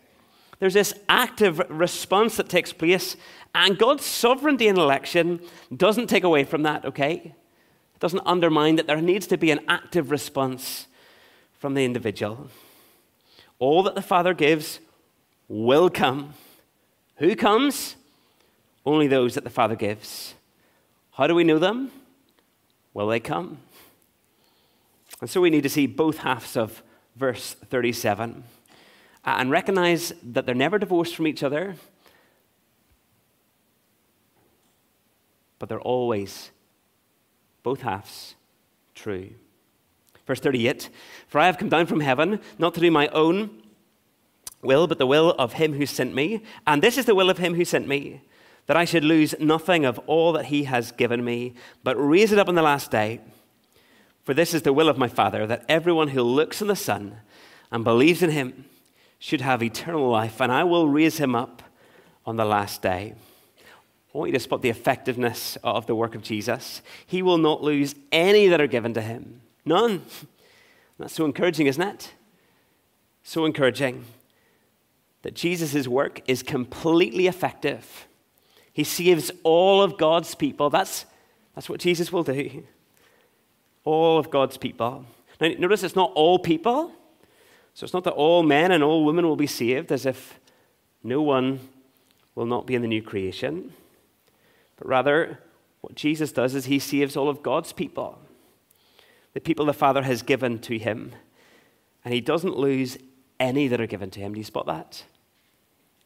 There's 0.58 0.74
this 0.74 0.94
active 1.08 1.60
response 1.68 2.36
that 2.36 2.48
takes 2.48 2.72
place. 2.72 3.16
And 3.54 3.78
God's 3.78 4.04
sovereignty 4.04 4.66
in 4.66 4.76
election 4.76 5.40
doesn't 5.74 6.08
take 6.08 6.24
away 6.24 6.42
from 6.42 6.64
that, 6.64 6.84
okay? 6.84 7.14
It 7.94 8.00
doesn't 8.00 8.22
undermine 8.26 8.76
that 8.76 8.88
there 8.88 9.00
needs 9.00 9.28
to 9.28 9.36
be 9.36 9.52
an 9.52 9.60
active 9.68 10.10
response 10.10 10.88
from 11.60 11.74
the 11.74 11.84
individual. 11.84 12.48
All 13.60 13.84
that 13.84 13.94
the 13.94 14.02
Father 14.02 14.34
gives 14.34 14.80
will 15.48 15.88
come. 15.88 16.34
Who 17.16 17.36
comes? 17.36 17.94
Only 18.84 19.06
those 19.06 19.34
that 19.34 19.44
the 19.44 19.50
Father 19.50 19.76
gives. 19.76 20.34
How 21.12 21.28
do 21.28 21.34
we 21.36 21.44
know 21.44 21.60
them? 21.60 21.92
Will 22.94 23.08
they 23.08 23.20
come? 23.20 23.58
And 25.20 25.28
so 25.28 25.40
we 25.40 25.50
need 25.50 25.62
to 25.64 25.68
see 25.68 25.86
both 25.86 26.18
halves 26.18 26.56
of 26.56 26.82
verse 27.16 27.54
37 27.54 28.44
and 29.24 29.50
recognize 29.50 30.12
that 30.22 30.46
they're 30.46 30.54
never 30.54 30.78
divorced 30.78 31.14
from 31.14 31.26
each 31.26 31.42
other, 31.42 31.76
but 35.58 35.68
they're 35.68 35.80
always, 35.80 36.50
both 37.62 37.82
halves, 37.82 38.34
true. 38.94 39.30
Verse 40.26 40.40
38 40.40 40.90
For 41.26 41.38
I 41.38 41.46
have 41.46 41.58
come 41.58 41.68
down 41.68 41.86
from 41.86 42.00
heaven, 42.00 42.40
not 42.58 42.74
to 42.74 42.80
do 42.80 42.90
my 42.90 43.08
own 43.08 43.62
will, 44.62 44.86
but 44.86 44.98
the 44.98 45.06
will 45.06 45.30
of 45.32 45.54
him 45.54 45.74
who 45.74 45.86
sent 45.86 46.14
me. 46.14 46.42
And 46.66 46.82
this 46.82 46.98
is 46.98 47.04
the 47.04 47.14
will 47.14 47.30
of 47.30 47.38
him 47.38 47.54
who 47.54 47.64
sent 47.64 47.86
me 47.86 48.22
that 48.66 48.76
I 48.76 48.84
should 48.84 49.04
lose 49.04 49.34
nothing 49.38 49.84
of 49.84 49.98
all 50.06 50.32
that 50.32 50.46
he 50.46 50.64
has 50.64 50.92
given 50.92 51.24
me, 51.24 51.54
but 51.82 51.96
raise 51.96 52.32
it 52.32 52.38
up 52.38 52.48
on 52.48 52.54
the 52.54 52.62
last 52.62 52.90
day. 52.90 53.20
For 54.22 54.32
this 54.32 54.54
is 54.54 54.62
the 54.62 54.72
will 54.72 54.88
of 54.88 54.96
my 54.96 55.08
Father, 55.08 55.46
that 55.46 55.64
everyone 55.68 56.08
who 56.08 56.22
looks 56.22 56.62
on 56.62 56.68
the 56.68 56.76
Son 56.76 57.18
and 57.70 57.84
believes 57.84 58.22
in 58.22 58.30
him 58.30 58.64
should 59.18 59.42
have 59.42 59.62
eternal 59.62 60.08
life, 60.08 60.40
and 60.40 60.50
I 60.50 60.64
will 60.64 60.88
raise 60.88 61.18
him 61.18 61.34
up 61.34 61.62
on 62.24 62.36
the 62.36 62.44
last 62.44 62.80
day. 62.80 63.14
I 64.14 64.18
want 64.18 64.28
you 64.28 64.38
to 64.38 64.40
spot 64.40 64.62
the 64.62 64.70
effectiveness 64.70 65.58
of 65.64 65.86
the 65.86 65.94
work 65.94 66.14
of 66.14 66.22
Jesus. 66.22 66.80
He 67.06 67.20
will 67.20 67.38
not 67.38 67.62
lose 67.62 67.94
any 68.12 68.46
that 68.48 68.60
are 68.60 68.66
given 68.66 68.94
to 68.94 69.02
him. 69.02 69.40
None. 69.64 70.04
That's 70.98 71.14
so 71.14 71.24
encouraging, 71.24 71.66
isn't 71.66 71.82
it? 71.82 72.14
So 73.24 73.44
encouraging 73.44 74.04
that 75.22 75.34
Jesus' 75.34 75.88
work 75.88 76.20
is 76.28 76.42
completely 76.42 77.26
effective 77.26 78.06
He 78.74 78.84
saves 78.84 79.30
all 79.44 79.82
of 79.82 79.96
God's 79.96 80.34
people. 80.34 80.68
That's, 80.68 81.06
that's 81.54 81.70
what 81.70 81.80
Jesus 81.80 82.12
will 82.12 82.24
do. 82.24 82.64
All 83.84 84.18
of 84.18 84.30
God's 84.30 84.58
people. 84.58 85.06
Now, 85.40 85.48
notice 85.58 85.82
it's 85.82 85.96
not 85.96 86.12
all 86.14 86.38
people. 86.38 86.92
So 87.72 87.84
it's 87.84 87.94
not 87.94 88.04
that 88.04 88.12
all 88.12 88.42
men 88.42 88.72
and 88.72 88.84
all 88.84 89.04
women 89.04 89.26
will 89.26 89.36
be 89.36 89.46
saved, 89.46 89.90
as 89.90 90.04
if 90.04 90.38
no 91.02 91.22
one 91.22 91.60
will 92.34 92.46
not 92.46 92.66
be 92.66 92.74
in 92.74 92.82
the 92.82 92.88
new 92.88 93.02
creation. 93.02 93.72
But 94.76 94.88
rather, 94.88 95.38
what 95.80 95.94
Jesus 95.94 96.32
does 96.32 96.54
is 96.54 96.64
he 96.64 96.78
saves 96.78 97.16
all 97.16 97.28
of 97.28 97.42
God's 97.42 97.72
people, 97.72 98.18
the 99.34 99.40
people 99.40 99.66
the 99.66 99.72
Father 99.72 100.02
has 100.02 100.22
given 100.22 100.58
to 100.60 100.78
him. 100.78 101.12
And 102.04 102.12
he 102.12 102.20
doesn't 102.20 102.56
lose 102.56 102.98
any 103.38 103.68
that 103.68 103.80
are 103.80 103.86
given 103.86 104.10
to 104.10 104.20
him. 104.20 104.34
Do 104.34 104.40
you 104.40 104.44
spot 104.44 104.66
that? 104.66 105.04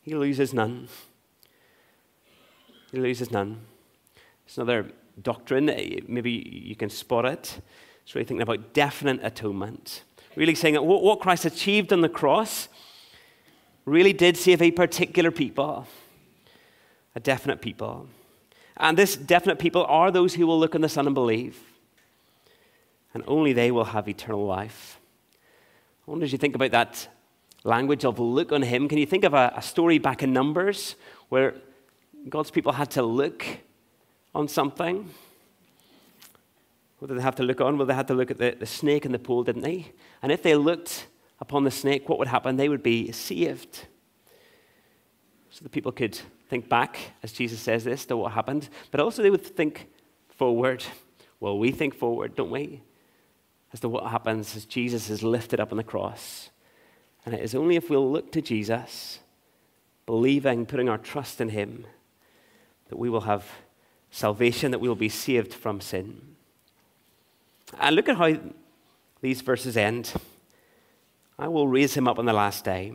He 0.02 0.14
loses 0.14 0.54
none. 0.54 0.88
He 2.92 2.98
loses 2.98 3.30
none. 3.30 3.60
It's 4.46 4.56
another 4.56 4.90
doctrine, 5.20 5.66
maybe 6.06 6.30
you 6.30 6.76
can 6.76 6.88
spot 6.88 7.24
it. 7.24 7.60
It's 8.02 8.14
really 8.14 8.24
thinking 8.24 8.42
about 8.42 8.72
definite 8.72 9.20
atonement. 9.22 10.04
Really 10.36 10.54
saying 10.54 10.74
that 10.74 10.82
what 10.82 11.20
Christ 11.20 11.44
achieved 11.44 11.92
on 11.92 12.00
the 12.00 12.08
cross 12.08 12.68
really 13.84 14.12
did 14.12 14.36
save 14.36 14.62
a 14.62 14.70
particular 14.70 15.30
people, 15.30 15.86
a 17.14 17.20
definite 17.20 17.60
people. 17.60 18.08
And 18.76 18.96
this 18.96 19.16
definite 19.16 19.58
people 19.58 19.84
are 19.86 20.10
those 20.10 20.34
who 20.34 20.46
will 20.46 20.58
look 20.58 20.74
on 20.74 20.80
the 20.80 20.88
Son 20.88 21.06
and 21.06 21.14
believe. 21.14 21.58
And 23.12 23.24
only 23.26 23.52
they 23.52 23.70
will 23.70 23.86
have 23.86 24.08
eternal 24.08 24.46
life. 24.46 25.00
I 26.06 26.10
wonder 26.10 26.24
as 26.24 26.32
you 26.32 26.38
think 26.38 26.54
about 26.54 26.70
that 26.70 27.08
language 27.64 28.04
of 28.04 28.18
look 28.18 28.52
on 28.52 28.62
him, 28.62 28.88
can 28.88 28.98
you 28.98 29.06
think 29.06 29.24
of 29.24 29.34
a, 29.34 29.52
a 29.56 29.62
story 29.62 29.98
back 29.98 30.22
in 30.22 30.32
Numbers 30.32 30.94
where 31.28 31.54
God's 32.28 32.50
people 32.50 32.72
had 32.72 32.90
to 32.92 33.02
look 33.02 33.44
on 34.34 34.48
something? 34.48 35.08
What 36.98 37.08
did 37.08 37.18
they 37.18 37.22
have 37.22 37.36
to 37.36 37.42
look 37.42 37.60
on? 37.60 37.78
Well, 37.78 37.86
they 37.86 37.94
had 37.94 38.08
to 38.08 38.14
look 38.14 38.30
at 38.30 38.38
the, 38.38 38.56
the 38.58 38.66
snake 38.66 39.04
in 39.04 39.12
the 39.12 39.18
pool, 39.18 39.44
didn't 39.44 39.62
they? 39.62 39.92
And 40.22 40.32
if 40.32 40.42
they 40.42 40.54
looked 40.54 41.06
upon 41.40 41.64
the 41.64 41.70
snake, 41.70 42.08
what 42.08 42.18
would 42.18 42.28
happen? 42.28 42.56
They 42.56 42.68
would 42.68 42.82
be 42.82 43.12
saved. 43.12 43.86
So 45.50 45.62
the 45.62 45.68
people 45.68 45.92
could 45.92 46.18
think 46.48 46.68
back, 46.68 46.98
as 47.22 47.32
Jesus 47.32 47.60
says 47.60 47.84
this, 47.84 48.04
to 48.06 48.16
what 48.16 48.32
happened, 48.32 48.68
but 48.90 49.00
also 49.00 49.22
they 49.22 49.30
would 49.30 49.44
think 49.44 49.88
forward. 50.28 50.84
Well, 51.40 51.58
we 51.58 51.70
think 51.70 51.94
forward, 51.94 52.34
don't 52.34 52.50
we? 52.50 52.82
As 53.72 53.80
to 53.80 53.88
what 53.88 54.10
happens 54.10 54.56
as 54.56 54.64
Jesus 54.64 55.10
is 55.10 55.22
lifted 55.22 55.60
up 55.60 55.72
on 55.72 55.78
the 55.78 55.84
cross. 55.84 56.50
And 57.24 57.34
it 57.34 57.42
is 57.42 57.54
only 57.54 57.76
if 57.76 57.90
we'll 57.90 58.10
look 58.10 58.32
to 58.32 58.42
Jesus, 58.42 59.20
believing, 60.06 60.66
putting 60.66 60.88
our 60.88 60.98
trust 60.98 61.40
in 61.40 61.50
Him, 61.50 61.86
that 62.88 62.98
we 62.98 63.08
will 63.08 63.22
have 63.22 63.44
salvation, 64.10 64.70
that 64.70 64.78
we 64.78 64.88
will 64.88 64.96
be 64.96 65.08
saved 65.08 65.52
from 65.52 65.80
sin. 65.80 66.20
And 67.78 67.96
look 67.96 68.08
at 68.08 68.16
how 68.16 68.36
these 69.20 69.40
verses 69.40 69.76
end. 69.76 70.12
I 71.38 71.48
will 71.48 71.68
raise 71.68 71.94
him 71.94 72.08
up 72.08 72.18
on 72.18 72.24
the 72.24 72.32
last 72.32 72.64
day. 72.64 72.94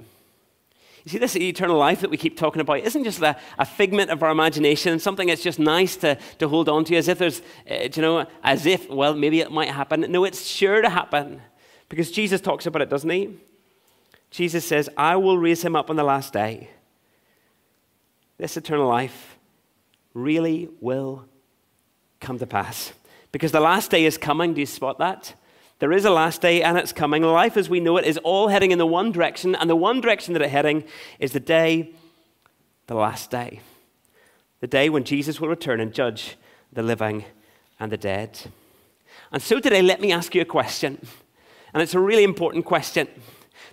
You 1.06 1.10
see, 1.12 1.18
this 1.18 1.36
eternal 1.36 1.78
life 1.78 2.00
that 2.02 2.10
we 2.10 2.16
keep 2.16 2.38
talking 2.38 2.62
about 2.62 2.80
isn't 2.80 3.04
just 3.04 3.22
a, 3.22 3.38
a 3.60 3.66
figment 3.66 4.10
of 4.10 4.24
our 4.24 4.32
imagination, 4.32 5.00
something 5.00 5.28
that's 5.28 5.44
just 5.44 5.60
nice 5.60 5.98
to, 5.98 6.18
to 6.40 6.48
hold 6.48 6.70
on 6.70 6.86
to, 6.86 6.96
as 6.96 7.10
if 7.10 7.18
there's, 7.20 7.42
uh, 7.70 7.90
you 7.94 8.02
know, 8.02 8.26
as 8.42 8.66
if, 8.66 8.90
well, 8.90 9.14
maybe 9.14 9.42
it 9.42 9.52
might 9.52 9.70
happen. 9.70 10.02
No, 10.10 10.24
it's 10.24 10.46
sure 10.46 10.82
to 10.82 10.90
happen 10.90 11.42
because 11.90 12.10
Jesus 12.10 12.40
talks 12.40 12.66
about 12.66 12.82
it, 12.82 12.90
doesn't 12.90 13.10
he? 13.10 13.38
Jesus 14.32 14.66
says, 14.66 14.90
I 14.96 15.18
will 15.18 15.38
raise 15.38 15.62
him 15.62 15.76
up 15.76 15.90
on 15.90 15.98
the 15.98 16.04
last 16.04 16.32
day. 16.32 16.70
This 18.38 18.56
eternal 18.56 18.88
life 18.88 19.33
really 20.14 20.70
will 20.80 21.26
come 22.20 22.40
to 22.40 22.48
pass 22.48 22.94
because 23.32 23.52
the 23.52 23.60
last 23.60 23.92
day 23.92 24.06
is 24.06 24.18
coming. 24.18 24.54
Do 24.54 24.62
you 24.62 24.66
spot 24.66 25.00
that? 25.00 25.36
There 25.80 25.92
is 25.92 26.06
a 26.06 26.10
last 26.10 26.42
day 26.42 26.64
and 26.64 26.78
it's 26.78 26.94
coming. 26.94 27.24
Life 27.24 27.58
as 27.58 27.70
we 27.70 27.80
know 27.80 27.98
it 27.98 28.06
is 28.06 28.18
all 28.20 28.48
heading 28.48 28.72
in 28.72 28.78
the 28.78 28.86
one 28.86 29.12
direction, 29.12 29.56
and 29.56 29.70
the 29.70 29.76
one 29.76 30.00
direction 30.00 30.34
that 30.34 30.42
it's 30.42 30.52
heading 30.52 30.86
is 31.20 31.34
the 31.34 31.40
day, 31.40 31.92
the 32.88 32.96
last 32.96 33.30
day. 33.30 33.60
The 34.62 34.68
day 34.68 34.90
when 34.90 35.04
Jesus 35.04 35.42
will 35.42 35.50
return 35.50 35.82
and 35.82 35.94
judge 35.94 36.38
the 36.72 36.84
living 36.84 37.26
and 37.80 37.92
the 37.92 37.98
dead. 37.98 38.40
And 39.32 39.42
so 39.42 39.60
today, 39.60 39.82
let 39.82 40.00
me 40.00 40.12
ask 40.12 40.34
you 40.34 40.42
a 40.42 40.46
question. 40.46 41.06
And 41.74 41.82
it's 41.82 41.96
a 41.96 42.00
really 42.00 42.24
important 42.24 42.66
question. 42.66 43.08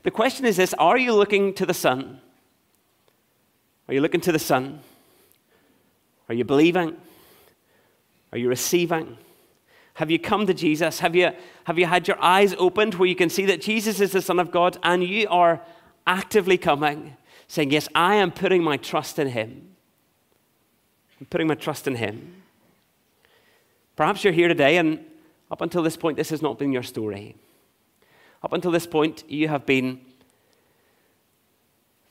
The 0.02 0.10
question 0.10 0.46
is 0.46 0.56
this 0.56 0.74
Are 0.74 0.98
you 0.98 1.14
looking 1.14 1.54
to 1.54 1.66
the 1.66 1.74
Son? 1.74 2.20
Are 3.86 3.94
you 3.94 4.00
looking 4.00 4.20
to 4.22 4.32
the 4.32 4.38
Son? 4.38 4.80
Are 6.30 6.34
you 6.34 6.44
believing? 6.44 6.96
Are 8.30 8.38
you 8.38 8.48
receiving? 8.48 9.18
Have 9.94 10.12
you 10.12 10.18
come 10.20 10.46
to 10.46 10.54
Jesus? 10.54 11.00
Have 11.00 11.16
you, 11.16 11.32
have 11.64 11.76
you 11.76 11.86
had 11.86 12.06
your 12.06 12.22
eyes 12.22 12.54
opened 12.56 12.94
where 12.94 13.08
you 13.08 13.16
can 13.16 13.28
see 13.28 13.46
that 13.46 13.60
Jesus 13.60 13.98
is 13.98 14.12
the 14.12 14.22
Son 14.22 14.38
of 14.38 14.52
God 14.52 14.78
and 14.84 15.02
you 15.02 15.26
are 15.28 15.60
actively 16.06 16.56
coming, 16.56 17.16
saying, 17.48 17.72
Yes, 17.72 17.88
I 17.96 18.14
am 18.14 18.30
putting 18.30 18.62
my 18.62 18.76
trust 18.76 19.18
in 19.18 19.26
Him? 19.26 19.74
I'm 21.18 21.26
putting 21.26 21.48
my 21.48 21.56
trust 21.56 21.88
in 21.88 21.96
Him. 21.96 22.44
Perhaps 23.96 24.22
you're 24.22 24.32
here 24.32 24.46
today, 24.46 24.76
and 24.76 25.04
up 25.50 25.60
until 25.62 25.82
this 25.82 25.96
point, 25.96 26.16
this 26.16 26.30
has 26.30 26.40
not 26.40 26.60
been 26.60 26.70
your 26.70 26.84
story. 26.84 27.34
Up 28.44 28.52
until 28.52 28.70
this 28.70 28.86
point, 28.86 29.24
you 29.28 29.48
have 29.48 29.66
been 29.66 30.00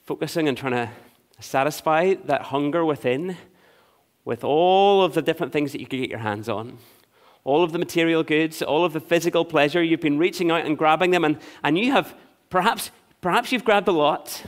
focusing 0.03 0.49
and 0.49 0.58
trying 0.58 0.73
to 0.73 0.89
satisfy 1.39 2.15
that 2.25 2.41
hunger 2.41 2.84
within 2.84 3.38
with 4.25 4.43
all 4.43 5.03
of 5.03 5.13
the 5.13 5.21
different 5.21 5.53
things 5.53 5.71
that 5.71 5.79
you 5.79 5.88
could 5.88 5.99
get 5.99 6.10
your 6.10 6.19
hands 6.19 6.49
on. 6.49 6.77
All 7.43 7.63
of 7.63 7.71
the 7.71 7.79
material 7.79 8.23
goods, 8.23 8.62
all 8.62 8.86
of 8.86 8.93
the 8.93 8.99
physical 8.99 9.45
pleasure, 9.45 9.82
you've 9.82 10.01
been 10.01 10.17
reaching 10.17 10.51
out 10.51 10.65
and 10.65 10.77
grabbing 10.77 11.12
them, 11.12 11.23
and, 11.23 11.38
and 11.63 11.77
you 11.77 11.91
have 11.91 12.13
perhaps, 12.49 12.91
perhaps 13.21 13.51
you've 13.51 13.65
grabbed 13.65 13.88
a 13.88 13.93
lot, 13.93 14.43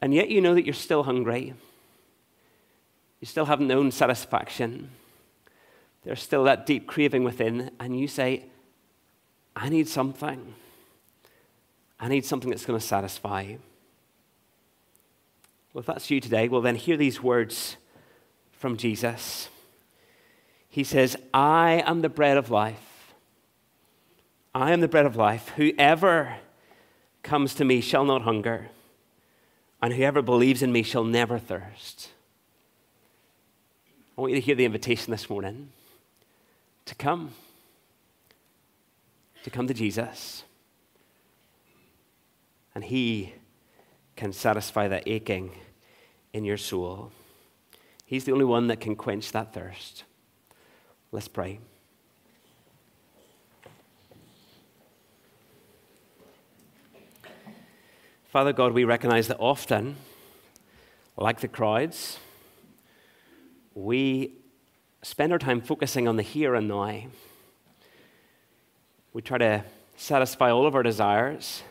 and 0.00 0.14
yet 0.14 0.30
you 0.30 0.40
know 0.40 0.54
that 0.54 0.64
you're 0.64 0.74
still 0.74 1.02
hungry. 1.02 1.54
You 3.20 3.26
still 3.26 3.44
haven't 3.44 3.68
known 3.68 3.90
satisfaction. 3.90 4.90
There's 6.04 6.22
still 6.22 6.44
that 6.44 6.66
deep 6.66 6.86
craving 6.86 7.24
within, 7.24 7.70
and 7.78 7.98
you 7.98 8.08
say, 8.08 8.46
I 9.54 9.68
need 9.68 9.88
something. 9.88 10.54
I 12.00 12.08
need 12.08 12.24
something 12.24 12.50
that's 12.50 12.64
going 12.64 12.78
to 12.78 12.84
satisfy 12.84 13.42
you. 13.42 13.58
Well, 15.72 15.80
if 15.80 15.86
that's 15.86 16.10
you 16.10 16.20
today, 16.20 16.48
well, 16.48 16.60
then 16.60 16.74
hear 16.74 16.96
these 16.96 17.22
words 17.22 17.76
from 18.62 18.76
Jesus. 18.76 19.48
He 20.68 20.84
says, 20.84 21.16
I 21.34 21.82
am 21.84 22.00
the 22.00 22.08
bread 22.08 22.38
of 22.38 22.48
life. 22.48 23.12
I 24.54 24.72
am 24.72 24.80
the 24.80 24.88
bread 24.88 25.04
of 25.04 25.16
life. 25.16 25.48
Whoever 25.56 26.36
comes 27.24 27.54
to 27.56 27.64
me 27.64 27.80
shall 27.80 28.04
not 28.04 28.22
hunger, 28.22 28.68
and 29.82 29.92
whoever 29.92 30.22
believes 30.22 30.62
in 30.62 30.70
me 30.72 30.84
shall 30.84 31.04
never 31.04 31.38
thirst. 31.38 32.10
I 34.16 34.20
want 34.20 34.32
you 34.32 34.40
to 34.40 34.46
hear 34.46 34.54
the 34.54 34.64
invitation 34.64 35.10
this 35.10 35.28
morning 35.28 35.70
to 36.86 36.94
come 36.94 37.32
to 39.42 39.50
come 39.50 39.66
to 39.66 39.74
Jesus. 39.74 40.44
And 42.76 42.84
He 42.84 43.34
can 44.14 44.32
satisfy 44.32 44.86
that 44.86 45.02
aching 45.06 45.50
in 46.32 46.44
your 46.44 46.56
soul. 46.56 47.10
He's 48.12 48.24
the 48.24 48.32
only 48.32 48.44
one 48.44 48.66
that 48.66 48.78
can 48.78 48.94
quench 48.94 49.32
that 49.32 49.54
thirst. 49.54 50.04
Let's 51.12 51.28
pray. 51.28 51.60
Father 58.26 58.52
God, 58.52 58.74
we 58.74 58.84
recognize 58.84 59.28
that 59.28 59.38
often, 59.38 59.96
like 61.16 61.40
the 61.40 61.48
crowds, 61.48 62.18
we 63.74 64.34
spend 65.00 65.32
our 65.32 65.38
time 65.38 65.62
focusing 65.62 66.06
on 66.06 66.16
the 66.16 66.22
here 66.22 66.54
and 66.54 66.68
now. 66.68 67.04
We 69.14 69.22
try 69.22 69.38
to 69.38 69.64
satisfy 69.96 70.50
all 70.50 70.66
of 70.66 70.74
our 70.74 70.82
desires 70.82 71.62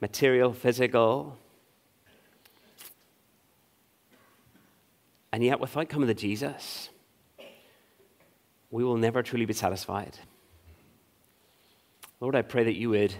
material, 0.00 0.54
physical. 0.54 1.36
And 5.32 5.44
yet, 5.44 5.60
without 5.60 5.88
coming 5.88 6.08
to 6.08 6.14
Jesus, 6.14 6.88
we 8.70 8.84
will 8.84 8.96
never 8.96 9.22
truly 9.22 9.44
be 9.44 9.52
satisfied. 9.52 10.18
Lord, 12.20 12.34
I 12.34 12.42
pray 12.42 12.64
that 12.64 12.76
you 12.76 12.90
would 12.90 13.14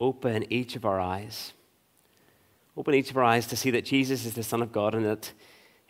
open 0.00 0.50
each 0.52 0.76
of 0.76 0.84
our 0.84 1.00
eyes. 1.00 1.52
Open 2.76 2.94
each 2.94 3.10
of 3.10 3.16
our 3.16 3.24
eyes 3.24 3.46
to 3.48 3.56
see 3.56 3.70
that 3.70 3.84
Jesus 3.84 4.24
is 4.24 4.34
the 4.34 4.42
Son 4.42 4.62
of 4.62 4.72
God 4.72 4.94
and 4.94 5.04
that 5.04 5.32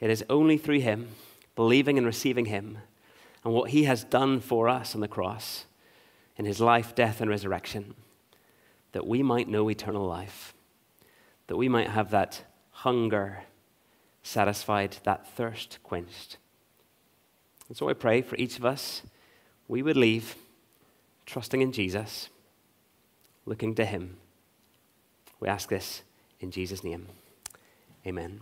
it 0.00 0.10
is 0.10 0.24
only 0.30 0.56
through 0.56 0.80
him, 0.80 1.08
believing 1.54 1.98
and 1.98 2.06
receiving 2.06 2.46
him, 2.46 2.78
and 3.44 3.52
what 3.52 3.70
he 3.70 3.84
has 3.84 4.04
done 4.04 4.40
for 4.40 4.68
us 4.68 4.94
on 4.94 5.00
the 5.00 5.08
cross 5.08 5.66
in 6.36 6.44
his 6.44 6.60
life, 6.60 6.94
death, 6.94 7.20
and 7.20 7.28
resurrection, 7.28 7.94
that 8.92 9.06
we 9.06 9.22
might 9.22 9.48
know 9.48 9.68
eternal 9.68 10.06
life, 10.06 10.54
that 11.48 11.56
we 11.56 11.68
might 11.68 11.88
have 11.88 12.10
that 12.10 12.44
hunger 12.70 13.42
satisfied, 14.22 14.96
that 15.04 15.26
thirst 15.36 15.78
quenched. 15.82 16.36
And 17.68 17.76
so 17.76 17.88
I 17.88 17.94
pray 17.94 18.22
for 18.22 18.36
each 18.36 18.58
of 18.58 18.64
us, 18.64 19.02
we 19.66 19.82
would 19.82 19.96
leave 19.96 20.34
trusting 21.26 21.60
in 21.60 21.72
Jesus, 21.72 22.30
looking 23.44 23.74
to 23.74 23.84
Him. 23.84 24.16
We 25.40 25.48
ask 25.48 25.68
this 25.68 26.02
in 26.40 26.50
Jesus' 26.50 26.82
name. 26.82 27.06
Amen. 28.06 28.40